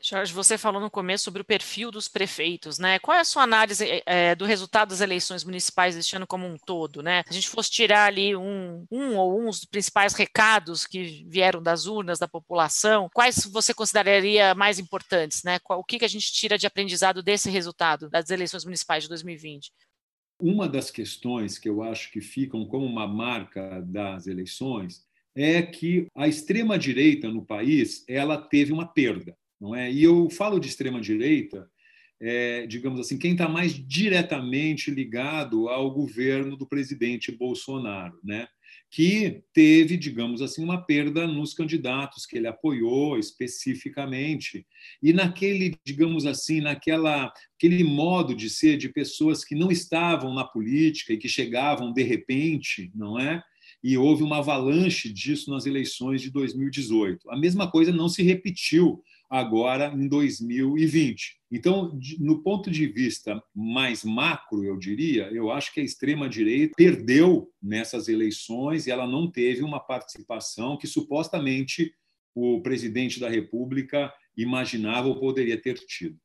Jorge, 0.00 0.32
você 0.32 0.56
falou 0.56 0.80
no 0.80 0.90
começo 0.90 1.24
sobre 1.24 1.42
o 1.42 1.44
perfil 1.44 1.90
dos 1.90 2.06
prefeitos, 2.06 2.78
né? 2.78 3.00
Qual 3.00 3.16
é 3.16 3.20
a 3.20 3.24
sua 3.24 3.42
análise 3.42 4.02
é, 4.06 4.36
do 4.36 4.44
resultado 4.44 4.90
das 4.90 5.00
eleições 5.00 5.42
municipais 5.42 5.96
deste 5.96 6.14
ano 6.14 6.28
como 6.28 6.46
um 6.46 6.56
todo, 6.58 7.02
né? 7.02 7.24
Se 7.24 7.30
a 7.30 7.32
gente 7.32 7.48
fosse 7.48 7.72
tirar 7.72 8.06
ali 8.06 8.36
um, 8.36 8.86
um 8.88 9.16
ou 9.16 9.40
uns 9.40 9.60
dos 9.60 9.68
principais 9.68 10.14
recados 10.14 10.86
que 10.86 11.24
vieram 11.26 11.60
das 11.60 11.86
urnas 11.86 12.20
da 12.20 12.28
população, 12.28 13.10
quais 13.12 13.46
você 13.46 13.74
consideraria 13.74 14.54
mais 14.54 14.78
importantes, 14.78 15.42
né? 15.42 15.58
o 15.68 15.82
que, 15.82 15.98
que 15.98 16.04
a 16.04 16.08
gente 16.08 16.32
tira 16.32 16.56
de 16.56 16.66
aprendizado 16.68 17.20
desse 17.20 17.50
resultado 17.50 18.08
das 18.08 18.30
eleições 18.30 18.64
municipais 18.64 19.04
de 19.04 19.08
2020? 19.08 19.72
Uma 20.44 20.68
das 20.68 20.90
questões 20.90 21.58
que 21.58 21.68
eu 21.68 21.82
acho 21.82 22.12
que 22.12 22.20
ficam 22.20 22.66
como 22.66 22.84
uma 22.84 23.06
marca 23.06 23.80
das 23.80 24.26
eleições 24.26 25.02
é 25.34 25.62
que 25.62 26.06
a 26.14 26.28
extrema 26.28 26.78
direita 26.78 27.28
no 27.28 27.44
país 27.44 28.04
ela 28.08 28.36
teve 28.36 28.72
uma 28.72 28.86
perda 28.86 29.36
não 29.64 29.74
é? 29.74 29.90
E 29.90 30.02
eu 30.02 30.28
falo 30.30 30.58
de 30.58 30.68
extrema 30.68 31.00
direita, 31.00 31.68
é, 32.20 32.66
digamos 32.66 33.00
assim, 33.00 33.18
quem 33.18 33.32
está 33.32 33.48
mais 33.48 33.72
diretamente 33.72 34.90
ligado 34.90 35.68
ao 35.68 35.90
governo 35.90 36.56
do 36.56 36.66
presidente 36.66 37.32
Bolsonaro, 37.32 38.18
né? 38.22 38.46
Que 38.94 39.42
teve, 39.52 39.96
digamos 39.96 40.40
assim, 40.40 40.62
uma 40.62 40.80
perda 40.80 41.26
nos 41.26 41.52
candidatos 41.52 42.26
que 42.26 42.36
ele 42.36 42.46
apoiou 42.46 43.18
especificamente 43.18 44.64
e 45.02 45.12
naquele, 45.12 45.74
digamos 45.84 46.26
assim, 46.26 46.60
naquela 46.60 47.32
aquele 47.56 47.82
modo 47.82 48.36
de 48.36 48.48
ser 48.48 48.76
de 48.76 48.88
pessoas 48.88 49.44
que 49.44 49.56
não 49.56 49.72
estavam 49.72 50.32
na 50.32 50.44
política 50.44 51.12
e 51.12 51.18
que 51.18 51.28
chegavam 51.28 51.92
de 51.92 52.04
repente, 52.04 52.92
não 52.94 53.18
é? 53.18 53.42
e 53.82 53.98
houve 53.98 54.22
uma 54.22 54.38
avalanche 54.38 55.12
disso 55.12 55.50
nas 55.50 55.66
eleições 55.66 56.22
de 56.22 56.30
2018. 56.30 57.30
A 57.30 57.36
mesma 57.36 57.70
coisa 57.70 57.92
não 57.92 58.08
se 58.08 58.22
repetiu 58.22 59.02
agora 59.34 59.92
em 59.92 60.06
2020. 60.06 61.40
Então, 61.50 61.98
no 62.20 62.40
ponto 62.40 62.70
de 62.70 62.86
vista 62.86 63.42
mais 63.52 64.04
macro, 64.04 64.64
eu 64.64 64.78
diria, 64.78 65.24
eu 65.32 65.50
acho 65.50 65.74
que 65.74 65.80
a 65.80 65.82
extrema-direita 65.82 66.74
perdeu 66.76 67.50
nessas 67.60 68.06
eleições 68.06 68.86
e 68.86 68.92
ela 68.92 69.08
não 69.08 69.28
teve 69.28 69.64
uma 69.64 69.80
participação 69.80 70.76
que 70.76 70.86
supostamente 70.86 71.92
o 72.32 72.60
presidente 72.62 73.18
da 73.18 73.28
República 73.28 74.12
imaginava 74.36 75.08
ou 75.08 75.18
poderia 75.18 75.60
ter 75.60 75.74
tido. 75.74 76.16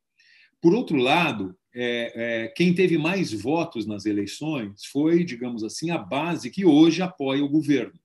Por 0.61 0.75
outro 0.75 0.95
lado, 0.95 1.57
é, 1.73 2.43
é, 2.43 2.47
quem 2.49 2.75
teve 2.75 2.95
mais 2.95 3.33
votos 3.33 3.87
nas 3.87 4.05
eleições 4.05 4.85
foi, 4.85 5.23
digamos 5.23 5.63
assim, 5.63 5.89
a 5.89 5.97
base 5.97 6.51
que 6.51 6.63
hoje 6.63 7.01
apoia 7.01 7.43
o 7.43 7.49
governo. 7.49 7.99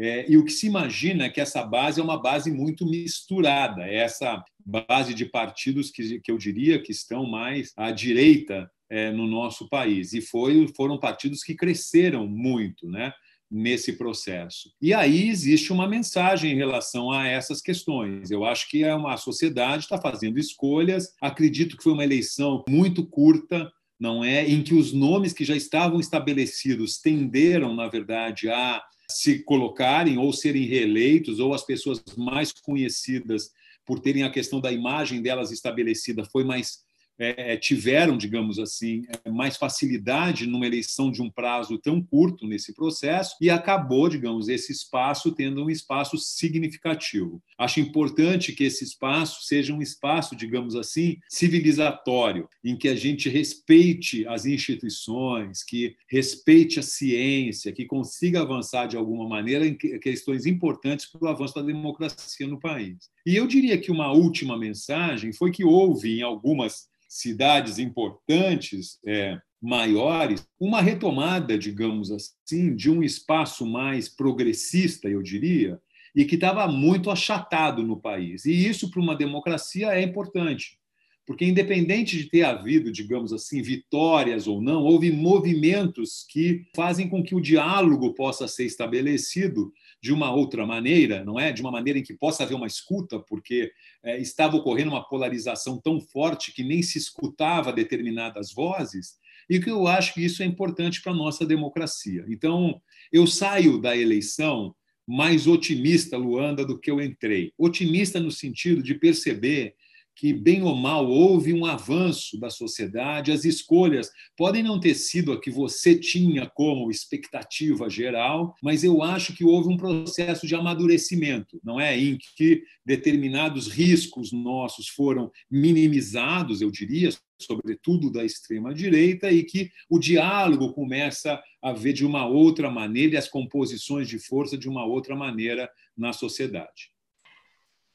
É, 0.00 0.24
e 0.26 0.38
o 0.38 0.44
que 0.46 0.52
se 0.52 0.66
imagina 0.66 1.24
é 1.24 1.28
que 1.28 1.42
essa 1.42 1.62
base 1.62 2.00
é 2.00 2.02
uma 2.02 2.18
base 2.18 2.50
muito 2.50 2.86
misturada, 2.86 3.82
é 3.82 3.96
essa 3.96 4.42
base 4.64 5.12
de 5.12 5.26
partidos 5.26 5.90
que, 5.90 6.18
que 6.20 6.32
eu 6.32 6.38
diria 6.38 6.80
que 6.80 6.90
estão 6.90 7.26
mais 7.26 7.74
à 7.76 7.90
direita 7.90 8.70
é, 8.88 9.10
no 9.12 9.26
nosso 9.26 9.68
país. 9.68 10.14
E 10.14 10.22
foi, 10.22 10.66
foram 10.74 10.98
partidos 10.98 11.42
que 11.44 11.54
cresceram 11.54 12.26
muito 12.26 12.88
né, 12.88 13.12
nesse 13.50 13.92
processo. 13.92 14.72
E 14.80 14.94
aí 14.94 15.28
existe 15.28 15.70
uma 15.70 15.86
mensagem 15.86 16.52
em 16.52 16.56
relação 16.56 17.10
a 17.10 17.26
essas 17.26 17.60
questões. 17.60 18.30
Eu 18.30 18.46
acho 18.46 18.70
que 18.70 18.82
é 18.82 18.94
uma, 18.94 19.12
a 19.12 19.18
sociedade 19.18 19.82
está 19.82 20.00
fazendo 20.00 20.38
escolhas, 20.38 21.14
acredito 21.20 21.76
que 21.76 21.82
foi 21.82 21.92
uma 21.92 22.04
eleição 22.04 22.64
muito 22.66 23.04
curta, 23.04 23.70
não 23.98 24.24
é? 24.24 24.48
Em 24.48 24.62
que 24.62 24.74
os 24.74 24.94
nomes 24.94 25.34
que 25.34 25.44
já 25.44 25.54
estavam 25.54 26.00
estabelecidos 26.00 26.98
tenderam, 26.98 27.74
na 27.74 27.86
verdade, 27.86 28.48
a 28.48 28.82
se 29.10 29.42
colocarem 29.44 30.18
ou 30.18 30.32
serem 30.32 30.64
reeleitos, 30.64 31.38
ou 31.38 31.52
as 31.54 31.64
pessoas 31.64 32.02
mais 32.16 32.52
conhecidas 32.52 33.50
por 33.84 34.00
terem 34.00 34.22
a 34.22 34.30
questão 34.30 34.60
da 34.60 34.70
imagem 34.70 35.20
delas 35.20 35.50
estabelecida 35.50 36.24
foi 36.24 36.44
mais 36.44 36.84
é, 37.20 37.54
tiveram, 37.58 38.16
digamos 38.16 38.58
assim, 38.58 39.02
mais 39.30 39.58
facilidade 39.58 40.46
numa 40.46 40.66
eleição 40.66 41.10
de 41.10 41.20
um 41.20 41.28
prazo 41.30 41.76
tão 41.76 42.02
curto 42.02 42.46
nesse 42.46 42.74
processo 42.74 43.36
e 43.40 43.50
acabou, 43.50 44.08
digamos, 44.08 44.48
esse 44.48 44.72
espaço 44.72 45.30
tendo 45.32 45.62
um 45.62 45.68
espaço 45.68 46.16
significativo. 46.16 47.42
Acho 47.58 47.78
importante 47.78 48.52
que 48.52 48.64
esse 48.64 48.84
espaço 48.84 49.44
seja 49.44 49.74
um 49.74 49.82
espaço, 49.82 50.34
digamos 50.34 50.74
assim, 50.74 51.18
civilizatório, 51.28 52.48
em 52.64 52.74
que 52.74 52.88
a 52.88 52.96
gente 52.96 53.28
respeite 53.28 54.26
as 54.26 54.46
instituições, 54.46 55.62
que 55.62 55.94
respeite 56.08 56.80
a 56.80 56.82
ciência, 56.82 57.72
que 57.72 57.84
consiga 57.84 58.40
avançar 58.40 58.86
de 58.86 58.96
alguma 58.96 59.28
maneira 59.28 59.66
em 59.66 59.74
questões 59.74 60.46
importantes 60.46 61.04
para 61.04 61.22
o 61.22 61.28
avanço 61.28 61.54
da 61.54 61.62
democracia 61.62 62.46
no 62.46 62.58
país. 62.58 63.10
E 63.26 63.36
eu 63.36 63.46
diria 63.46 63.76
que 63.76 63.92
uma 63.92 64.10
última 64.10 64.58
mensagem 64.58 65.32
foi 65.32 65.50
que 65.50 65.64
houve 65.64 66.18
em 66.18 66.22
algumas 66.22 66.88
cidades 67.10 67.80
importantes, 67.80 69.00
é, 69.04 69.36
maiores, 69.60 70.46
uma 70.60 70.80
retomada, 70.80 71.58
digamos 71.58 72.12
assim, 72.12 72.74
de 72.74 72.88
um 72.88 73.02
espaço 73.02 73.66
mais 73.66 74.08
progressista, 74.08 75.08
eu 75.08 75.20
diria, 75.20 75.80
e 76.14 76.24
que 76.24 76.36
estava 76.36 76.68
muito 76.68 77.10
achatado 77.10 77.82
no 77.82 78.00
país. 78.00 78.44
E 78.44 78.52
isso, 78.52 78.90
para 78.90 79.02
uma 79.02 79.16
democracia, 79.16 79.88
é 79.88 80.02
importante, 80.02 80.78
porque, 81.26 81.44
independente 81.44 82.16
de 82.16 82.30
ter 82.30 82.42
havido, 82.42 82.92
digamos 82.92 83.32
assim, 83.32 83.60
vitórias 83.60 84.46
ou 84.46 84.62
não, 84.62 84.84
houve 84.84 85.10
movimentos 85.10 86.24
que 86.30 86.64
fazem 86.74 87.08
com 87.08 87.22
que 87.22 87.34
o 87.34 87.40
diálogo 87.40 88.14
possa 88.14 88.46
ser 88.46 88.66
estabelecido 88.66 89.72
de 90.02 90.12
uma 90.12 90.32
outra 90.32 90.66
maneira, 90.66 91.24
não 91.24 91.38
é? 91.38 91.52
De 91.52 91.60
uma 91.60 91.70
maneira 91.70 91.98
em 91.98 92.02
que 92.02 92.14
possa 92.14 92.42
haver 92.42 92.54
uma 92.54 92.66
escuta, 92.66 93.18
porque 93.18 93.70
é, 94.02 94.18
estava 94.18 94.56
ocorrendo 94.56 94.90
uma 94.90 95.06
polarização 95.06 95.78
tão 95.78 96.00
forte 96.00 96.52
que 96.52 96.62
nem 96.62 96.82
se 96.82 96.98
escutava 96.98 97.72
determinadas 97.72 98.52
vozes, 98.52 99.18
e 99.48 99.58
que 99.60 99.70
eu 99.70 99.86
acho 99.86 100.14
que 100.14 100.24
isso 100.24 100.42
é 100.42 100.46
importante 100.46 101.02
para 101.02 101.12
a 101.12 101.16
nossa 101.16 101.44
democracia. 101.44 102.24
Então, 102.28 102.80
eu 103.12 103.26
saio 103.26 103.80
da 103.80 103.96
eleição 103.96 104.74
mais 105.06 105.46
otimista, 105.46 106.16
Luanda, 106.16 106.64
do 106.64 106.78
que 106.78 106.90
eu 106.90 107.00
entrei. 107.00 107.52
Otimista 107.58 108.20
no 108.20 108.30
sentido 108.30 108.80
de 108.80 108.94
perceber 108.94 109.74
que, 110.14 110.32
bem 110.32 110.62
ou 110.62 110.74
mal, 110.74 111.08
houve 111.08 111.52
um 111.52 111.64
avanço 111.64 112.38
da 112.38 112.50
sociedade, 112.50 113.32
as 113.32 113.44
escolhas 113.44 114.10
podem 114.36 114.62
não 114.62 114.78
ter 114.78 114.94
sido 114.94 115.32
a 115.32 115.40
que 115.40 115.50
você 115.50 115.98
tinha 115.98 116.48
como 116.54 116.90
expectativa 116.90 117.88
geral, 117.88 118.54
mas 118.62 118.84
eu 118.84 119.02
acho 119.02 119.34
que 119.34 119.44
houve 119.44 119.72
um 119.72 119.76
processo 119.76 120.46
de 120.46 120.54
amadurecimento, 120.54 121.60
não 121.64 121.80
é? 121.80 121.98
Em 121.98 122.18
que 122.36 122.62
determinados 122.84 123.68
riscos 123.68 124.32
nossos 124.32 124.88
foram 124.88 125.30
minimizados, 125.50 126.60
eu 126.60 126.70
diria, 126.70 127.10
sobretudo 127.40 128.12
da 128.12 128.24
extrema-direita, 128.24 129.30
e 129.30 129.42
que 129.42 129.70
o 129.88 129.98
diálogo 129.98 130.72
começa 130.72 131.40
a 131.62 131.72
ver 131.72 131.92
de 131.92 132.04
uma 132.04 132.26
outra 132.26 132.70
maneira 132.70 133.14
e 133.14 133.16
as 133.16 133.28
composições 133.28 134.08
de 134.08 134.18
força 134.18 134.56
de 134.58 134.68
uma 134.68 134.84
outra 134.84 135.16
maneira 135.16 135.70
na 135.96 136.12
sociedade. 136.12 136.90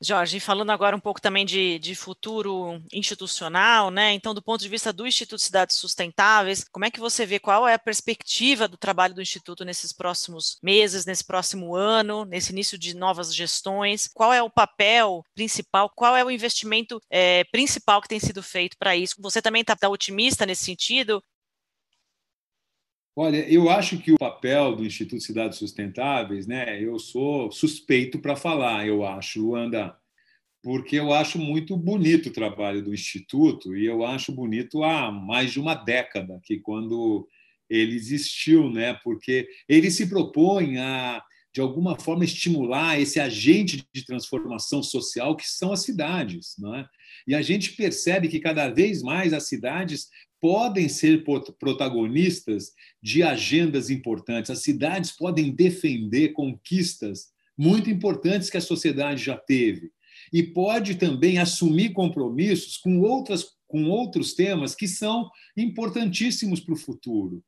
Jorge, 0.06 0.40
falando 0.40 0.70
agora 0.70 0.96
um 0.96 1.00
pouco 1.00 1.20
também 1.20 1.46
de, 1.46 1.80
de, 1.80 1.96
futuro 1.96 2.82
institucional, 2.94 3.90
né? 3.90 4.14
Então, 4.14 4.34
do 4.34 4.42
ponto 4.42 4.62
de 4.62 4.70
vista 4.70 4.94
do 4.94 5.08
Instituto 5.08 5.42
Cidades 5.42 5.76
Sustentáveis, 5.78 6.64
como 6.72 6.86
é 6.86 6.92
que 6.92 7.00
você 7.00 7.26
vê 7.26 7.40
qual 7.40 7.68
é 7.68 7.74
a 7.74 7.80
perspectiva 7.80 8.68
do 8.68 8.78
trabalho 8.78 9.16
do 9.16 9.22
Instituto 9.22 9.66
nesses 9.66 9.92
próximos 9.92 10.58
meses, 10.62 11.06
nesse 11.06 11.24
próximo 11.24 11.76
ano, 11.76 12.26
nesse 12.26 12.52
início 12.52 12.78
de 12.78 12.96
novas 12.96 13.34
gestões? 13.34 14.08
Qual 14.14 14.32
é 14.32 14.42
o 14.42 14.50
papel 14.50 15.24
principal? 15.34 15.90
Qual 15.96 16.16
é 16.16 16.24
o 16.24 16.32
investimento 16.32 17.02
é, 17.10 17.44
principal 17.46 18.02
que 18.02 18.08
tem 18.08 18.20
sido 18.20 18.44
feito 18.44 18.78
para 18.78 18.96
isso? 18.96 19.16
Você 19.20 19.42
também 19.42 19.62
está 19.62 19.76
tá 19.76 19.90
otimista 19.90 20.46
nesse 20.46 20.66
sentido? 20.66 21.24
Olha, 23.18 23.50
eu 23.50 23.70
acho 23.70 23.98
que 24.00 24.12
o 24.12 24.18
papel 24.18 24.76
do 24.76 24.86
Instituto 24.86 25.24
Cidades 25.24 25.58
Sustentáveis, 25.58 26.46
né, 26.46 26.84
eu 26.84 27.00
sou 27.00 27.50
suspeito 27.50 28.20
para 28.20 28.36
falar, 28.36 28.86
eu 28.86 29.06
acho, 29.06 29.42
Luanda, 29.42 29.96
porque 30.62 30.98
eu 30.98 31.14
acho 31.14 31.40
muito 31.40 31.78
bonito 31.78 32.28
o 32.28 32.34
trabalho 32.34 32.84
do 32.84 32.94
Instituto 32.94 33.74
e 33.74 33.86
eu 33.86 34.06
acho 34.06 34.34
bonito 34.34 34.84
há 34.84 35.12
mais 35.12 35.54
de 35.54 35.62
uma 35.62 35.76
década, 35.76 36.42
que 36.44 36.60
quando 36.60 37.26
ele 37.70 37.96
existiu, 37.96 38.70
né, 38.70 39.00
porque 39.02 39.48
ele 39.70 39.90
se 39.90 40.08
propõe 40.08 40.78
a, 40.78 41.24
de 41.54 41.62
alguma 41.62 41.98
forma, 41.98 42.26
estimular 42.26 43.00
esse 43.00 43.18
agente 43.18 43.82
de 43.94 44.06
transformação 44.06 44.84
social 44.84 45.38
que 45.38 45.48
são 45.48 45.72
as 45.72 45.84
cidades. 45.84 46.56
Não 46.60 46.76
é? 46.76 46.86
E 47.26 47.34
a 47.34 47.42
gente 47.42 47.78
percebe 47.78 48.28
que 48.28 48.42
cada 48.42 48.68
vez 48.70 49.02
mais 49.02 49.32
as 49.32 49.48
cidades 49.48 50.10
podem 50.46 50.88
ser 50.88 51.24
protagonistas 51.58 52.72
de 53.02 53.24
agendas 53.24 53.90
importantes. 53.90 54.52
As 54.52 54.62
cidades 54.62 55.10
podem 55.10 55.50
defender 55.50 56.34
conquistas 56.34 57.30
muito 57.58 57.90
importantes 57.90 58.52
que 58.52 58.58
a 58.58 58.62
sociedade 58.62 59.24
já 59.24 59.36
teve 59.36 59.90
e 60.32 60.44
pode 60.44 60.96
também 60.98 61.40
assumir 61.40 61.94
compromissos 61.94 62.78
com 62.78 63.00
outras 63.00 63.56
com 63.66 63.86
outros 63.86 64.36
temas 64.36 64.76
que 64.76 64.88
são 64.88 65.28
importantíssimos 65.58 66.60
para 66.60 66.76
o 66.76 66.78
futuro. 66.78 67.44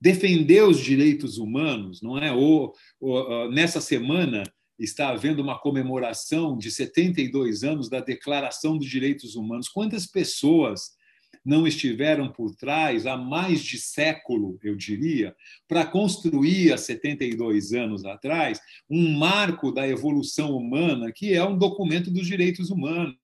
Defender 0.00 0.64
os 0.64 0.80
direitos 0.80 1.38
humanos, 1.38 2.02
não 2.02 2.18
é? 2.18 2.32
Ou, 2.32 2.74
ou 3.00 3.48
nessa 3.52 3.80
semana 3.80 4.42
está 4.76 5.10
havendo 5.10 5.40
uma 5.40 5.56
comemoração 5.56 6.58
de 6.58 6.68
72 6.72 7.62
anos 7.62 7.88
da 7.88 8.00
Declaração 8.00 8.76
dos 8.76 8.88
Direitos 8.88 9.36
Humanos. 9.36 9.68
Quantas 9.68 10.04
pessoas 10.04 10.98
não 11.44 11.66
estiveram 11.66 12.28
por 12.28 12.54
trás 12.54 13.06
há 13.06 13.16
mais 13.16 13.62
de 13.62 13.78
século, 13.78 14.58
eu 14.62 14.76
diria, 14.76 15.34
para 15.66 15.86
construir 15.86 16.72
há 16.72 16.78
72 16.78 17.72
anos 17.72 18.04
atrás 18.04 18.60
um 18.88 19.16
marco 19.16 19.72
da 19.72 19.88
evolução 19.88 20.56
humana, 20.56 21.10
que 21.12 21.32
é 21.32 21.44
um 21.44 21.56
documento 21.56 22.10
dos 22.10 22.26
direitos 22.26 22.70
humanos. 22.70 23.16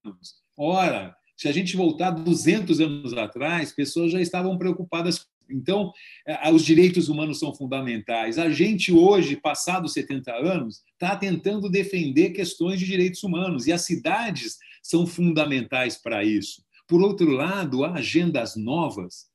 Ora, 0.57 1.15
se 1.37 1.49
a 1.49 1.53
gente 1.53 1.77
voltar 1.77 2.11
200 2.11 2.81
anos 2.81 3.13
atrás, 3.13 3.73
pessoas 3.73 4.13
já 4.13 4.21
estavam 4.21 4.57
preocupadas 4.57 5.27
então, 5.49 5.93
é, 6.27 6.51
os 6.51 6.65
direitos 6.65 7.09
humanos 7.09 7.39
são 7.39 7.55
fundamentais. 7.55 8.39
A 8.39 8.51
gente, 8.51 8.93
hoje, 8.93 9.37
passados 9.37 9.93
70 9.93 10.33
anos, 10.33 10.83
está 10.93 11.15
tentando 11.15 11.71
defender 11.71 12.31
questões 12.31 12.81
de 12.81 12.87
direitos 12.87 13.23
humanos, 13.23 13.67
e 13.67 13.73
as 13.73 13.83
cidades 13.83 14.57
são 14.83 15.07
fundamentais 15.07 15.97
para 15.97 16.25
isso. 16.25 16.66
Por 16.87 17.03
outro 17.03 17.31
lado, 17.31 17.85
há 17.85 17.95
agendas 17.95 18.57
novas. 18.57 19.27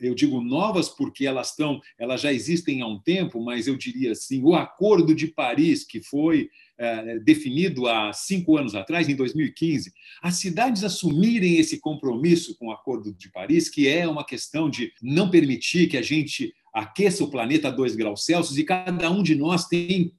Eu, 0.00 0.14
digo 0.14 0.40
novas 0.40 0.88
porque 0.88 1.26
elas 1.26 1.50
estão, 1.50 1.80
elas 1.98 2.20
já 2.20 2.32
existem 2.32 2.82
há 2.82 2.86
um 2.86 3.00
tempo, 3.00 3.42
mas 3.42 3.66
eu 3.66 3.76
diria 3.76 4.12
assim, 4.12 4.42
o 4.42 4.54
Acordo 4.54 5.14
de 5.14 5.26
Paris 5.26 5.84
que 5.84 6.00
foi 6.00 6.50
é, 6.78 7.18
definido 7.18 7.88
há 7.88 8.12
cinco 8.12 8.56
anos 8.56 8.74
atrás, 8.74 9.08
em 9.08 9.16
2015, 9.16 9.92
as 10.22 10.36
cidades 10.36 10.84
assumirem 10.84 11.56
esse 11.56 11.80
compromisso 11.80 12.56
com 12.58 12.66
o 12.66 12.70
Acordo 12.72 13.12
de 13.12 13.30
Paris, 13.30 13.68
que 13.68 13.88
é 13.88 14.06
uma 14.06 14.24
questão 14.24 14.68
de 14.68 14.92
não 15.02 15.30
permitir 15.30 15.88
que 15.88 15.96
a 15.96 16.02
gente 16.02 16.52
aqueça 16.72 17.24
o 17.24 17.30
planeta 17.30 17.68
a 17.68 17.70
2 17.70 17.96
graus 17.96 18.24
Celsius 18.24 18.58
e 18.58 18.64
cada 18.64 19.10
um 19.10 19.22
de 19.22 19.34
nós 19.34 19.66
tem 19.66 20.12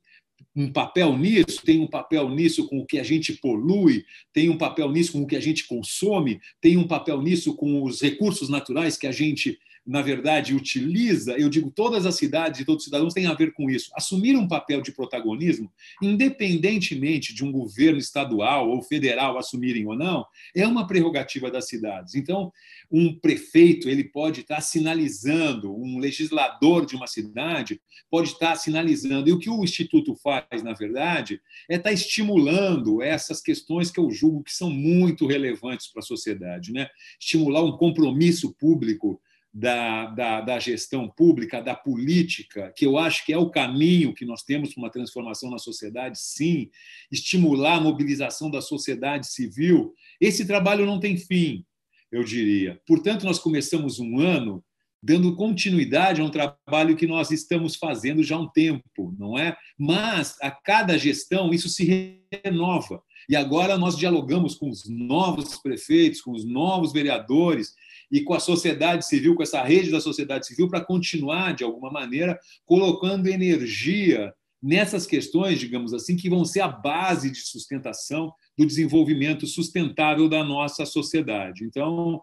um 0.56 0.72
papel 0.72 1.18
nisso, 1.18 1.62
tem 1.64 1.80
um 1.80 1.88
papel 1.88 2.30
nisso 2.30 2.68
com 2.68 2.80
o 2.80 2.86
que 2.86 3.00
a 3.00 3.04
gente 3.04 3.34
polui, 3.34 4.06
tem 4.32 4.50
um 4.50 4.58
papel 4.58 4.92
nisso 4.92 5.14
com 5.14 5.22
o 5.22 5.28
que 5.28 5.36
a 5.36 5.40
gente 5.40 5.66
consome, 5.68 6.40
tem 6.62 6.78
um 6.78 6.88
papel 6.88 7.22
nisso 7.22 7.56
com 7.56 7.84
os 7.84 8.02
recursos 8.02 8.50
naturais 8.50 8.96
que 8.96 9.08
a 9.08 9.12
gente 9.12 9.58
na 9.86 10.02
verdade, 10.02 10.56
utiliza, 10.56 11.34
eu 11.34 11.50
digo, 11.50 11.70
todas 11.70 12.06
as 12.06 12.16
cidades 12.16 12.62
e 12.62 12.66
todos 12.66 12.84
os 12.84 12.86
cidadãos 12.86 13.14
têm 13.14 13.26
a 13.26 13.34
ver 13.34 13.52
com 13.52 13.70
isso. 13.70 13.92
Assumir 13.96 14.36
um 14.36 14.48
papel 14.48 14.82
de 14.82 14.94
protagonismo, 14.94 15.70
independentemente 16.02 17.34
de 17.34 17.44
um 17.44 17.52
governo 17.52 18.00
estadual 18.00 18.70
ou 18.70 18.82
federal 18.82 19.38
assumirem 19.38 19.86
ou 19.86 19.96
não, 19.96 20.26
é 20.56 20.66
uma 20.66 20.88
prerrogativa 20.88 21.52
das 21.52 21.68
cidades. 21.68 22.16
Então, 22.16 22.52
um 22.90 23.14
prefeito 23.20 23.90
ele 23.90 24.06
pode 24.06 24.42
estar 24.42 24.62
sinalizando, 24.62 25.76
um 25.76 26.00
legislador 26.00 26.86
de 26.86 26.96
uma 26.96 27.08
cidade 27.08 27.82
pode 28.10 28.30
estar 28.30 28.56
sinalizando. 28.56 29.28
E 29.28 29.34
o 29.34 29.40
que 29.40 29.50
o 29.50 29.64
Instituto 29.64 30.16
faz, 30.16 30.64
na 30.64 30.74
verdade, 30.74 31.42
é 31.70 31.76
estar 31.76 31.92
estimulando 31.92 33.02
essas 33.02 33.42
questões 33.42 33.92
que 33.92 34.00
eu 34.00 34.10
julgo 34.12 34.44
que 34.44 34.54
são 34.54 34.70
muito 34.70 35.28
relevantes 35.28 35.88
para 35.88 36.00
a 36.00 36.06
sociedade. 36.06 36.72
Né? 36.72 36.88
Estimular 37.20 37.64
um 37.64 37.76
compromisso 37.76 38.54
público 38.54 39.20
da, 39.54 40.08
da, 40.08 40.42
da, 40.42 40.60
gestão 40.60 41.08
pública, 41.08 41.62
da 41.62 41.76
política, 41.76 42.74
que 42.76 42.86
eu 42.86 42.98
acho 42.98 43.24
que 43.24 43.32
é 43.32 43.38
o 43.38 43.52
caminho 43.52 44.14
que 44.14 44.26
nós 44.26 44.42
temos 44.42 44.74
para 44.74 44.82
uma 44.82 44.90
transformação 44.90 45.52
na 45.52 45.60
sociedade, 45.60 46.20
sim, 46.20 46.72
estimular 47.12 47.76
a 47.76 47.82
mobilização 47.82 48.50
da 48.50 48.62
sociedade 48.62 49.28
civil, 49.28 49.94
esse 50.20 50.46
trabalho 50.48 50.88
não 50.88 51.00
tem 51.00 51.18
fim, 51.18 51.64
eu 52.12 52.24
diria. 52.24 52.82
Portanto, 52.88 53.26
nós 53.26 53.38
começamos 53.38 54.00
um 54.00 54.20
ano 54.20 54.64
dando 55.04 55.36
continuidade 55.36 56.22
a 56.22 56.24
um 56.24 56.30
trabalho 56.30 56.96
que 56.96 57.06
nós 57.06 57.30
estamos 57.30 57.76
fazendo 57.76 58.24
já 58.24 58.38
há 58.38 58.40
um 58.40 58.48
tempo, 58.48 59.14
não 59.20 59.38
é? 59.38 59.56
Mas 59.78 60.38
a 60.42 60.50
cada 60.50 60.98
gestão 60.98 61.54
isso 61.54 61.68
se 61.68 62.24
renova. 62.44 63.04
E 63.30 63.36
agora 63.36 63.78
nós 63.78 63.98
dialogamos 63.98 64.56
com 64.56 64.70
os 64.70 64.88
novos 64.88 65.58
prefeitos, 65.58 66.22
com 66.22 66.32
os 66.32 66.46
novos 66.46 66.94
vereadores, 66.94 67.74
e 68.14 68.22
com 68.22 68.36
a 68.36 68.40
sociedade 68.40 69.08
civil, 69.08 69.34
com 69.34 69.42
essa 69.42 69.64
rede 69.64 69.90
da 69.90 70.00
sociedade 70.00 70.46
civil, 70.46 70.70
para 70.70 70.86
continuar, 70.86 71.56
de 71.56 71.64
alguma 71.64 71.90
maneira, 71.90 72.40
colocando 72.64 73.26
energia 73.26 74.32
nessas 74.62 75.08
questões, 75.08 75.60
digamos 75.60 75.96
assim, 75.96 76.16
que 76.16 76.30
vão 76.30 76.46
ser 76.46 76.60
a 76.60 76.68
base 76.68 77.32
de 77.32 77.40
sustentação 77.40 78.32
do 78.56 78.68
desenvolvimento 78.68 79.48
sustentável 79.48 80.30
da 80.30 80.44
nossa 80.44 80.86
sociedade. 80.86 81.66
Então, 81.66 82.22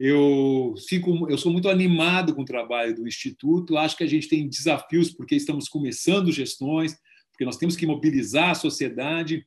eu 0.00 0.74
fico, 0.88 1.30
eu 1.30 1.38
sou 1.38 1.52
muito 1.52 1.68
animado 1.68 2.34
com 2.34 2.42
o 2.42 2.44
trabalho 2.44 2.96
do 2.96 3.06
instituto. 3.06 3.78
Acho 3.78 3.96
que 3.96 4.04
a 4.04 4.08
gente 4.08 4.28
tem 4.28 4.48
desafios 4.48 5.12
porque 5.12 5.36
estamos 5.36 5.68
começando 5.68 6.32
gestões, 6.32 6.96
porque 7.30 7.44
nós 7.44 7.56
temos 7.56 7.76
que 7.76 7.86
mobilizar 7.86 8.50
a 8.50 8.54
sociedade 8.56 9.46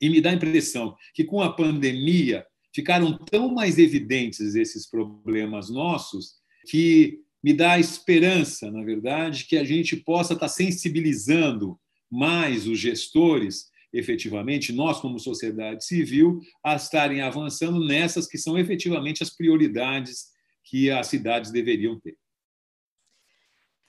e 0.00 0.08
me 0.08 0.20
dá 0.20 0.30
a 0.30 0.34
impressão 0.34 0.94
que 1.12 1.24
com 1.24 1.42
a 1.42 1.52
pandemia 1.52 2.46
ficaram 2.74 3.16
tão 3.18 3.52
mais 3.52 3.78
evidentes 3.78 4.54
esses 4.54 4.88
problemas 4.88 5.70
nossos 5.70 6.36
que 6.68 7.20
me 7.42 7.52
dá 7.52 7.78
esperança, 7.78 8.70
na 8.70 8.82
verdade, 8.82 9.46
que 9.46 9.56
a 9.56 9.64
gente 9.64 9.96
possa 9.96 10.34
estar 10.34 10.48
sensibilizando 10.48 11.78
mais 12.10 12.66
os 12.66 12.78
gestores 12.78 13.72
efetivamente, 13.92 14.72
nós, 14.72 15.00
como 15.00 15.18
sociedade 15.18 15.84
civil, 15.84 16.40
a 16.64 16.76
estarem 16.76 17.20
avançando 17.20 17.84
nessas 17.84 18.26
que 18.26 18.38
são 18.38 18.58
efetivamente 18.58 19.22
as 19.22 19.30
prioridades 19.30 20.28
que 20.64 20.90
as 20.90 21.08
cidades 21.08 21.50
deveriam 21.50 22.00
ter. 22.00 22.16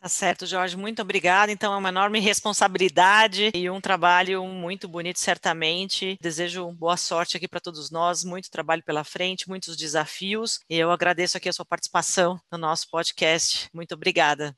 Tá 0.04 0.10
certo, 0.10 0.46
Jorge, 0.46 0.76
muito 0.76 1.02
obrigada. 1.02 1.50
Então, 1.50 1.74
é 1.74 1.78
uma 1.78 1.88
enorme 1.88 2.20
responsabilidade 2.20 3.52
e 3.56 3.70
um 3.70 3.80
trabalho 3.80 4.44
muito 4.44 4.86
bonito, 4.86 5.18
certamente. 5.18 6.18
Desejo 6.20 6.70
boa 6.74 6.98
sorte 6.98 7.38
aqui 7.38 7.48
para 7.48 7.62
todos 7.62 7.90
nós, 7.90 8.22
muito 8.26 8.52
trabalho 8.52 8.84
pela 8.84 9.06
frente, 9.06 9.48
muitos 9.48 9.78
desafios. 9.78 10.60
E 10.70 10.78
eu 10.78 10.92
agradeço 10.92 11.38
aqui 11.38 11.48
a 11.48 11.54
sua 11.54 11.64
participação 11.64 12.38
no 12.52 12.58
nosso 12.58 12.90
podcast. 12.92 13.70
Muito 13.74 13.94
obrigada. 13.94 14.54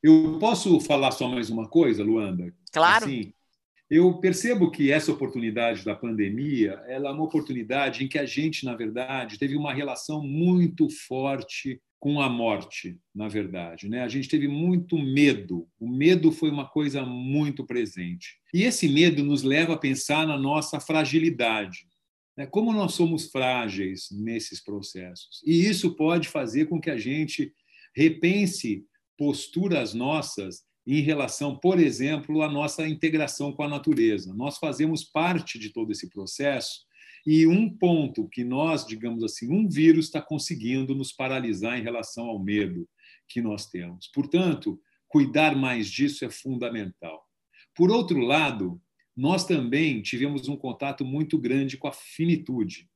Eu 0.00 0.38
posso 0.38 0.78
falar 0.78 1.10
só 1.10 1.26
mais 1.26 1.50
uma 1.50 1.68
coisa, 1.68 2.04
Luanda? 2.04 2.54
Claro. 2.72 3.06
Assim, 3.06 3.34
eu 3.90 4.20
percebo 4.20 4.70
que 4.70 4.92
essa 4.92 5.10
oportunidade 5.10 5.84
da 5.84 5.96
pandemia 5.96 6.80
ela 6.86 7.08
é 7.08 7.12
uma 7.12 7.24
oportunidade 7.24 8.04
em 8.04 8.08
que 8.08 8.16
a 8.16 8.24
gente, 8.24 8.64
na 8.64 8.76
verdade, 8.76 9.40
teve 9.40 9.56
uma 9.56 9.74
relação 9.74 10.22
muito 10.22 10.88
forte 10.88 11.82
com 12.02 12.20
a 12.20 12.28
morte, 12.28 12.98
na 13.14 13.28
verdade. 13.28 13.88
Né? 13.88 14.02
A 14.02 14.08
gente 14.08 14.28
teve 14.28 14.48
muito 14.48 14.98
medo. 14.98 15.68
O 15.78 15.88
medo 15.88 16.32
foi 16.32 16.50
uma 16.50 16.68
coisa 16.68 17.06
muito 17.06 17.64
presente. 17.64 18.40
E 18.52 18.64
esse 18.64 18.88
medo 18.88 19.22
nos 19.22 19.44
leva 19.44 19.74
a 19.74 19.78
pensar 19.78 20.26
na 20.26 20.36
nossa 20.36 20.80
fragilidade. 20.80 21.86
Né? 22.36 22.44
Como 22.44 22.72
nós 22.72 22.94
somos 22.94 23.30
frágeis 23.30 24.08
nesses 24.10 24.60
processos. 24.60 25.40
E 25.46 25.64
isso 25.64 25.94
pode 25.94 26.26
fazer 26.26 26.66
com 26.66 26.80
que 26.80 26.90
a 26.90 26.98
gente 26.98 27.52
repense 27.94 28.84
posturas 29.16 29.94
nossas 29.94 30.64
em 30.84 31.02
relação, 31.02 31.56
por 31.56 31.78
exemplo, 31.78 32.42
à 32.42 32.50
nossa 32.50 32.84
integração 32.84 33.52
com 33.52 33.62
a 33.62 33.68
natureza. 33.68 34.34
Nós 34.34 34.58
fazemos 34.58 35.04
parte 35.04 35.56
de 35.56 35.72
todo 35.72 35.92
esse 35.92 36.10
processo 36.10 36.80
e 37.26 37.46
um 37.46 37.68
ponto 37.68 38.28
que 38.28 38.42
nós, 38.42 38.86
digamos 38.86 39.22
assim, 39.22 39.52
um 39.52 39.68
vírus 39.68 40.06
está 40.06 40.20
conseguindo 40.20 40.94
nos 40.94 41.12
paralisar 41.12 41.78
em 41.78 41.82
relação 41.82 42.26
ao 42.26 42.42
medo 42.42 42.88
que 43.28 43.40
nós 43.40 43.66
temos. 43.66 44.08
Portanto, 44.12 44.80
cuidar 45.08 45.54
mais 45.54 45.88
disso 45.88 46.24
é 46.24 46.30
fundamental. 46.30 47.24
Por 47.74 47.90
outro 47.90 48.18
lado, 48.18 48.80
nós 49.16 49.44
também 49.44 50.02
tivemos 50.02 50.48
um 50.48 50.56
contato 50.56 51.04
muito 51.04 51.38
grande 51.38 51.76
com 51.76 51.86
a 51.86 51.92
finitude, 51.92 52.88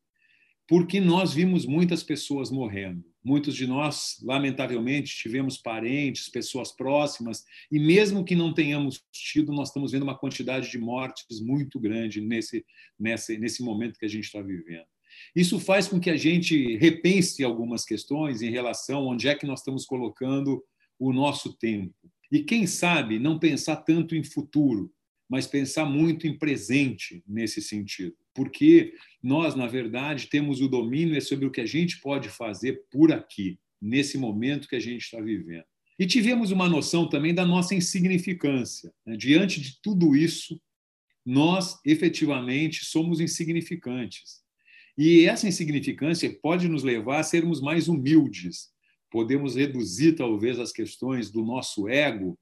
porque 0.67 1.01
nós 1.01 1.33
vimos 1.33 1.65
muitas 1.65 2.03
pessoas 2.03 2.51
morrendo. 2.51 3.05
Muitos 3.27 3.57
de 3.57 3.67
nós, 3.67 4.19
lamentavelmente, 4.23 5.17
tivemos 5.17 5.59
parentes, 5.59 6.29
pessoas 6.29 6.71
próximas, 6.71 7.43
e 7.73 7.77
mesmo 7.77 8.25
que 8.25 8.37
não 8.37 8.55
tenhamos 8.55 9.03
tido, 9.11 9.53
nós 9.53 9.67
estamos 9.67 9.91
vendo 9.91 10.05
uma 10.05 10.17
quantidade 10.17 10.71
de 10.71 10.79
mortes 10.79 11.41
muito 11.41 11.81
grande 11.81 12.21
nesse, 12.21 12.65
nesse, 12.97 13.37
nesse 13.37 13.65
momento 13.65 13.99
que 13.99 14.05
a 14.05 14.09
gente 14.09 14.27
está 14.27 14.41
vivendo. 14.41 14.87
Isso 15.35 15.59
faz 15.59 15.89
com 15.89 15.99
que 15.99 16.09
a 16.09 16.17
gente 16.17 16.77
repense 16.77 17.43
algumas 17.43 17.85
questões 17.85 18.43
em 18.43 18.51
relação 18.53 19.01
a 19.01 19.13
onde 19.13 19.27
é 19.27 19.35
que 19.35 19.45
nós 19.45 19.59
estamos 19.59 19.85
colocando 19.85 20.63
o 20.97 21.13
nosso 21.13 21.53
tempo. 21.53 21.97
E 22.31 22.45
quem 22.45 22.65
sabe 22.65 23.19
não 23.19 23.41
pensar 23.41 23.79
tanto 23.79 24.15
em 24.15 24.23
futuro, 24.23 24.89
mas 25.29 25.49
pensar 25.49 25.85
muito 25.85 26.29
em 26.29 26.39
presente 26.39 27.25
nesse 27.27 27.61
sentido. 27.61 28.15
Porque 28.37 28.93
nós, 29.23 29.55
na 29.55 29.67
verdade, 29.67 30.29
temos 30.29 30.61
o 30.61 30.69
domínio 30.69 31.21
sobre 31.23 31.47
o 31.47 31.51
que 31.51 31.63
a 31.63 31.67
gente 31.67 32.01
pode 32.01 32.29
fazer 32.29 32.85
por 32.91 33.11
aqui, 33.11 33.59
nesse 33.81 34.19
momento 34.19 34.69
que 34.69 34.77
a 34.77 34.81
gente 34.81 35.03
está 35.03 35.21
vivendo. 35.21 35.65
E 35.99 36.07
tivemos 36.07 36.51
uma 36.51 36.69
noção 36.69 37.09
também 37.09 37.35
da 37.35 37.47
nossa 37.47 37.75
insignificância. 37.75 38.93
Né? 39.07 39.17
Diante 39.17 39.61
de 39.61 39.81
tudo 39.81 40.15
isso, 40.15 40.61
nós 41.25 41.81
efetivamente 41.85 42.85
somos 42.85 43.19
insignificantes. 43.19 44.43
E 44.99 45.25
essa 45.25 45.49
insignificância 45.49 46.31
pode 46.43 46.69
nos 46.69 46.83
levar 46.83 47.21
a 47.21 47.25
sermos 47.25 47.61
mais 47.61 47.89
humildes. 47.89 48.69
Podemos 49.11 49.57
reduzir, 49.57 50.13
talvez, 50.13 50.59
as 50.59 50.73
questões 50.73 51.31
do 51.31 51.43
nosso 51.43 51.89
ego 51.89 52.39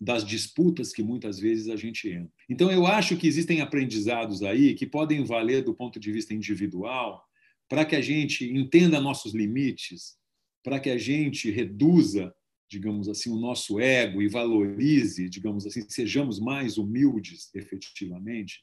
das 0.00 0.24
disputas 0.24 0.92
que 0.92 1.02
muitas 1.02 1.38
vezes 1.38 1.68
a 1.68 1.76
gente 1.76 2.08
entra. 2.08 2.32
Então, 2.48 2.70
eu 2.70 2.86
acho 2.86 3.16
que 3.16 3.26
existem 3.26 3.60
aprendizados 3.60 4.42
aí 4.42 4.74
que 4.74 4.86
podem 4.86 5.24
valer 5.24 5.62
do 5.64 5.74
ponto 5.74 5.98
de 5.98 6.12
vista 6.12 6.32
individual 6.32 7.24
para 7.68 7.84
que 7.84 7.96
a 7.96 8.00
gente 8.00 8.44
entenda 8.44 9.00
nossos 9.00 9.34
limites, 9.34 10.16
para 10.62 10.80
que 10.80 10.90
a 10.90 10.96
gente 10.96 11.50
reduza, 11.50 12.32
digamos 12.70 13.08
assim, 13.08 13.30
o 13.30 13.38
nosso 13.38 13.80
ego 13.80 14.22
e 14.22 14.28
valorize, 14.28 15.28
digamos 15.28 15.66
assim, 15.66 15.84
sejamos 15.88 16.38
mais 16.38 16.78
humildes 16.78 17.50
efetivamente 17.54 18.60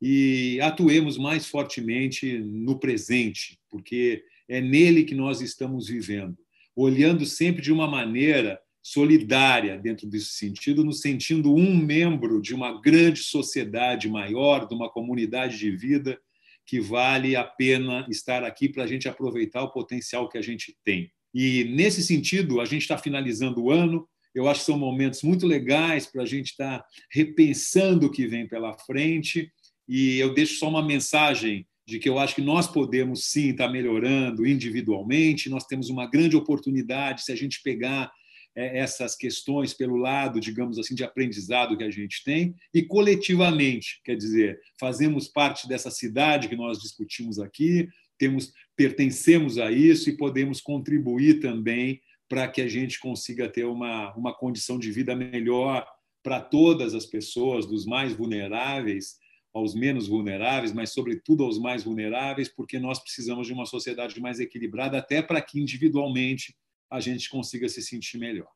e 0.00 0.58
atuemos 0.62 1.18
mais 1.18 1.46
fortemente 1.46 2.38
no 2.38 2.78
presente, 2.78 3.58
porque 3.68 4.24
é 4.48 4.60
nele 4.60 5.04
que 5.04 5.14
nós 5.14 5.40
estamos 5.42 5.88
vivendo, 5.88 6.38
olhando 6.74 7.26
sempre 7.26 7.60
de 7.60 7.70
uma 7.70 7.86
maneira 7.86 8.58
solidária 8.82 9.78
dentro 9.78 10.06
desse 10.06 10.30
sentido, 10.30 10.84
no 10.84 10.92
sentido 10.92 11.54
um 11.54 11.76
membro 11.76 12.40
de 12.40 12.54
uma 12.54 12.80
grande 12.80 13.20
sociedade 13.20 14.08
maior, 14.08 14.66
de 14.66 14.74
uma 14.74 14.90
comunidade 14.90 15.58
de 15.58 15.70
vida 15.70 16.18
que 16.66 16.80
vale 16.80 17.34
a 17.36 17.44
pena 17.44 18.06
estar 18.08 18.44
aqui 18.44 18.68
para 18.68 18.84
a 18.84 18.86
gente 18.86 19.08
aproveitar 19.08 19.62
o 19.62 19.72
potencial 19.72 20.28
que 20.28 20.38
a 20.38 20.42
gente 20.42 20.76
tem. 20.84 21.10
E 21.34 21.64
nesse 21.64 22.02
sentido, 22.02 22.60
a 22.60 22.64
gente 22.64 22.82
está 22.82 22.96
finalizando 22.96 23.62
o 23.62 23.70
ano. 23.70 24.08
Eu 24.34 24.48
acho 24.48 24.60
que 24.60 24.66
são 24.66 24.78
momentos 24.78 25.22
muito 25.22 25.46
legais 25.46 26.06
para 26.06 26.22
a 26.22 26.26
gente 26.26 26.50
estar 26.50 26.78
tá 26.78 26.86
repensando 27.10 28.06
o 28.06 28.10
que 28.10 28.26
vem 28.26 28.46
pela 28.46 28.76
frente. 28.78 29.50
E 29.88 30.18
eu 30.18 30.32
deixo 30.32 30.58
só 30.58 30.68
uma 30.68 30.84
mensagem 30.84 31.66
de 31.86 31.98
que 31.98 32.08
eu 32.08 32.18
acho 32.18 32.36
que 32.36 32.42
nós 32.42 32.68
podemos 32.68 33.24
sim 33.24 33.50
estar 33.50 33.66
tá 33.66 33.72
melhorando 33.72 34.46
individualmente. 34.46 35.50
Nós 35.50 35.64
temos 35.64 35.88
uma 35.88 36.08
grande 36.08 36.36
oportunidade 36.36 37.24
se 37.24 37.32
a 37.32 37.36
gente 37.36 37.60
pegar 37.62 38.12
essas 38.54 39.16
questões 39.16 39.72
pelo 39.72 39.96
lado, 39.96 40.40
digamos 40.40 40.78
assim, 40.78 40.94
de 40.94 41.04
aprendizado 41.04 41.76
que 41.76 41.84
a 41.84 41.90
gente 41.90 42.22
tem, 42.24 42.54
e 42.74 42.82
coletivamente, 42.82 44.00
quer 44.04 44.16
dizer, 44.16 44.60
fazemos 44.78 45.28
parte 45.28 45.68
dessa 45.68 45.90
cidade 45.90 46.48
que 46.48 46.56
nós 46.56 46.80
discutimos 46.80 47.38
aqui, 47.38 47.88
temos 48.18 48.52
pertencemos 48.76 49.58
a 49.58 49.70
isso 49.70 50.08
e 50.08 50.16
podemos 50.16 50.60
contribuir 50.60 51.40
também 51.40 52.00
para 52.28 52.48
que 52.48 52.60
a 52.60 52.68
gente 52.68 52.98
consiga 52.98 53.48
ter 53.48 53.64
uma, 53.64 54.14
uma 54.14 54.34
condição 54.34 54.78
de 54.78 54.90
vida 54.90 55.14
melhor 55.14 55.86
para 56.22 56.40
todas 56.40 56.94
as 56.94 57.06
pessoas, 57.06 57.66
dos 57.66 57.84
mais 57.84 58.12
vulneráveis 58.12 59.18
aos 59.52 59.74
menos 59.74 60.06
vulneráveis, 60.06 60.72
mas 60.72 60.92
sobretudo 60.92 61.44
aos 61.44 61.58
mais 61.58 61.82
vulneráveis, 61.82 62.48
porque 62.48 62.78
nós 62.78 63.00
precisamos 63.00 63.46
de 63.46 63.52
uma 63.52 63.66
sociedade 63.66 64.20
mais 64.20 64.38
equilibrada, 64.38 64.98
até 64.98 65.20
para 65.20 65.42
que 65.42 65.60
individualmente 65.60 66.54
a 66.90 67.00
gente 67.00 67.30
consiga 67.30 67.66
se 67.68 67.82
sentir 67.82 68.18
melhor. 68.18 68.50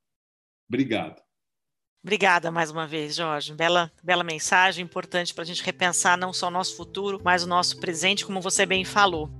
Obrigado. 0.68 1.22
Obrigada 2.02 2.50
mais 2.50 2.70
uma 2.70 2.86
vez, 2.86 3.16
Jorge. 3.16 3.54
Bela, 3.54 3.90
bela 4.02 4.22
mensagem, 4.22 4.84
importante 4.84 5.32
para 5.32 5.42
a 5.42 5.46
gente 5.46 5.62
repensar 5.62 6.18
não 6.18 6.34
só 6.34 6.48
o 6.48 6.50
nosso 6.50 6.76
futuro, 6.76 7.18
mas 7.24 7.44
o 7.44 7.46
nosso 7.46 7.80
presente, 7.80 8.26
como 8.26 8.42
você 8.42 8.66
bem 8.66 8.84
falou. 8.84 9.30